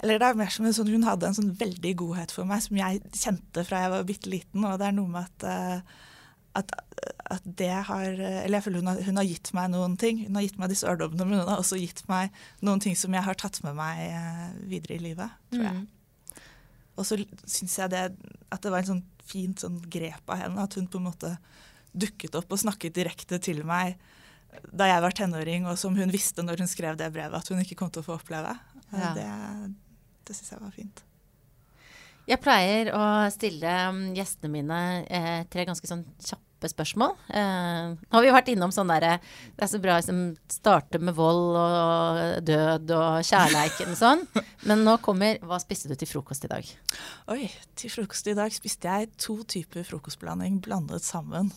[0.05, 2.61] Eller det er mer som en sånn Hun hadde en sånn veldig godhet for meg
[2.65, 6.03] som jeg kjente fra jeg var bitte liten, og det er noe med at uh,
[6.57, 6.71] at,
[7.29, 10.23] at, det har Eller jeg føler hun har, hun har, gitt meg noen ting.
[10.25, 12.33] Hun har gitt meg disse ørdommene, men hun har også gitt meg
[12.65, 15.83] noen ting som jeg har tatt med meg uh, videre i livet, tror jeg.
[15.83, 15.85] Mm.
[16.97, 18.05] Og så syns jeg det,
[18.53, 20.65] at det var en sånn fint sånn grep av henne.
[20.65, 21.33] At hun på en måte
[21.97, 23.97] dukket opp og snakket direkte til meg
[24.73, 27.61] da jeg var tenåring, og som hun visste når hun skrev det brevet at hun
[27.61, 28.55] ikke kom til å få oppleve.
[28.93, 29.11] Ja.
[29.17, 29.27] Det,
[30.29, 31.03] det syns jeg var fint.
[32.27, 37.13] Jeg pleier å stille um, gjestene mine eh, tre ganske sånn kjappe spørsmål.
[37.29, 39.19] Eh, nå har vi vært innom sånn derre
[39.53, 44.25] Det er så bra å liksom, starte med vold og død og kjærleiken og sånn.
[44.69, 46.73] Men nå kommer Hva spiste du til frokost i dag?
[47.35, 51.53] Oi, til frokost i dag spiste jeg to typer frokostblanding blandet sammen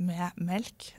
[0.00, 0.94] med melk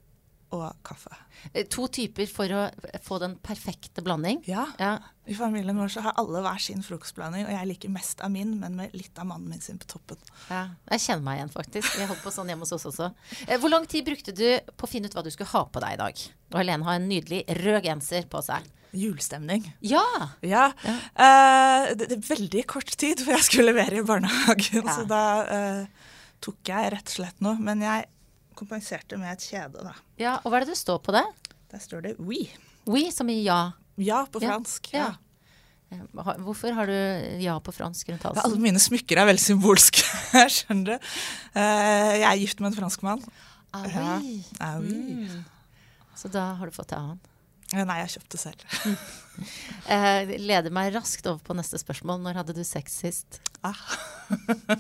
[0.54, 1.12] og kaffe.
[1.51, 2.68] Eh, to typer for å
[3.04, 4.41] få den perfekte blanding?
[4.49, 4.68] Ja.
[4.80, 4.97] ja.
[5.26, 8.56] I familien vår så har alle hver sin frokostblanding, og jeg liker mest av min,
[8.60, 10.20] men med litt av mannen min sin på toppen.
[10.49, 11.97] Ja, Jeg kjenner meg igjen, faktisk.
[11.99, 13.10] Jeg holdt på sånn hjemme hos oss også.
[13.47, 14.47] Eh, hvor lang tid brukte du
[14.78, 16.24] på å finne ut hva du skulle ha på deg i dag?
[16.54, 18.68] Og Helene har en nydelig rød genser på seg.
[18.93, 19.66] Julestemning.
[19.82, 20.06] Ja!
[20.45, 20.68] ja.
[20.86, 20.97] ja.
[21.18, 25.24] Uh, det, det, er veldig kort tid før jeg skulle levere i barnehagen, så da
[25.47, 26.12] uh,
[26.43, 27.58] tok jeg rett og slett noe.
[27.64, 28.06] Men jeg
[28.58, 29.93] kompenserte med et kjede, da.
[30.22, 31.24] Ja, Og hva er det det står på det?
[31.74, 32.45] Der står det oui.
[32.89, 33.74] Oui, som i ja?
[34.01, 34.93] Ja på fransk.
[34.93, 35.14] ja.
[35.14, 35.20] ja.
[36.41, 36.95] Hvorfor har du
[37.43, 38.41] ja på fransk rundt halsen?
[38.47, 40.01] Alle mine smykker er veldig symbolske.
[40.56, 41.12] Skjønner du.
[41.54, 43.22] Uh, jeg er gift med en franskmann.
[43.74, 43.93] Ah, oui.
[43.93, 44.16] Ja.
[44.60, 45.28] Ah, oui.
[45.30, 45.43] Mm.
[46.18, 47.22] Så da har du fått ta han?
[47.74, 48.66] Nei, jeg kjøpte selv.
[50.49, 52.22] leder meg raskt over på neste spørsmål.
[52.22, 53.39] Når hadde du sex sist?
[53.66, 53.80] Ah.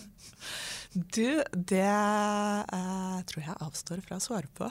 [0.93, 4.69] Du, det uh, tror jeg avstår fra å svare på.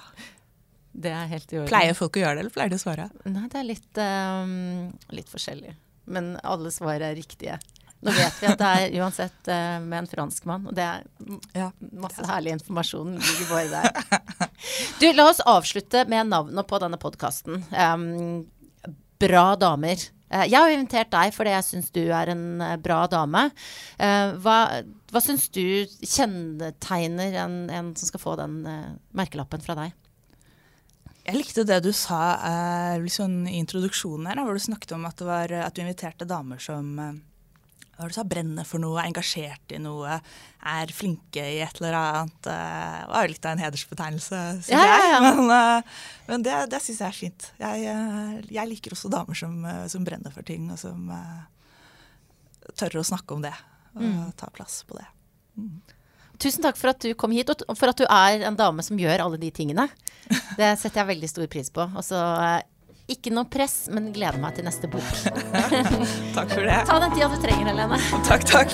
[0.92, 1.70] Det er helt i orden.
[1.70, 3.08] Pleier folk å gjøre det, eller pleier de å svare?
[3.24, 5.74] Nei, det er litt, um, litt forskjellig.
[6.12, 7.56] Men alle svar er riktige.
[8.02, 11.04] Nå vet vi at det er uansett uh, med en franskmann, og det er
[11.56, 11.68] ja.
[12.02, 14.50] masse herlig informasjon ligger bare der.
[15.00, 17.64] Du, la oss avslutte med navnet på denne podkasten.
[17.72, 18.44] Um,
[19.22, 20.02] bra damer.
[20.32, 23.48] Uh, jeg har invitert deg fordi jeg syns du er en uh, bra dame.
[23.98, 24.58] hva
[25.12, 28.62] hva syns du kjennetegner en, en, som skal få den
[29.12, 29.92] merkelappen fra deg?
[31.26, 35.52] Jeg likte det du sa liksom i introduksjonen her, hvor du snakket om at, var,
[35.52, 36.96] at du inviterte damer som
[37.96, 40.16] hva du sa, brenner for noe, er engasjert i noe,
[40.72, 42.38] er flinke i et eller annet.
[42.46, 42.58] Det
[43.12, 45.24] var jo litt av en hedersbetegnelse, syns ja, ja, Ja, jeg.
[45.26, 45.88] Men,
[46.30, 47.48] men, det, det syns jeg er fint.
[47.60, 47.84] Jeg,
[48.48, 49.60] jeg, liker også damer som,
[49.92, 51.12] som, brenner for ting, og som
[52.78, 53.54] tør å snakke om det
[53.92, 54.30] og mm.
[54.40, 55.06] ta plass på det.
[55.60, 55.80] Mm.
[56.42, 58.98] Tusen takk for at du kom hit, og for at du er en dame som
[58.98, 59.86] gjør alle de tingene.
[60.58, 61.84] Det setter jeg veldig stor pris på.
[61.86, 62.64] Og så eh,
[63.12, 65.04] ikke noe press, men gleder meg til neste bok.
[66.36, 66.78] takk for det.
[66.88, 67.98] Ta den tida du trenger, Helene.
[68.28, 68.72] Takk, takk.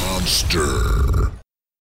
[0.00, 1.19] Monster.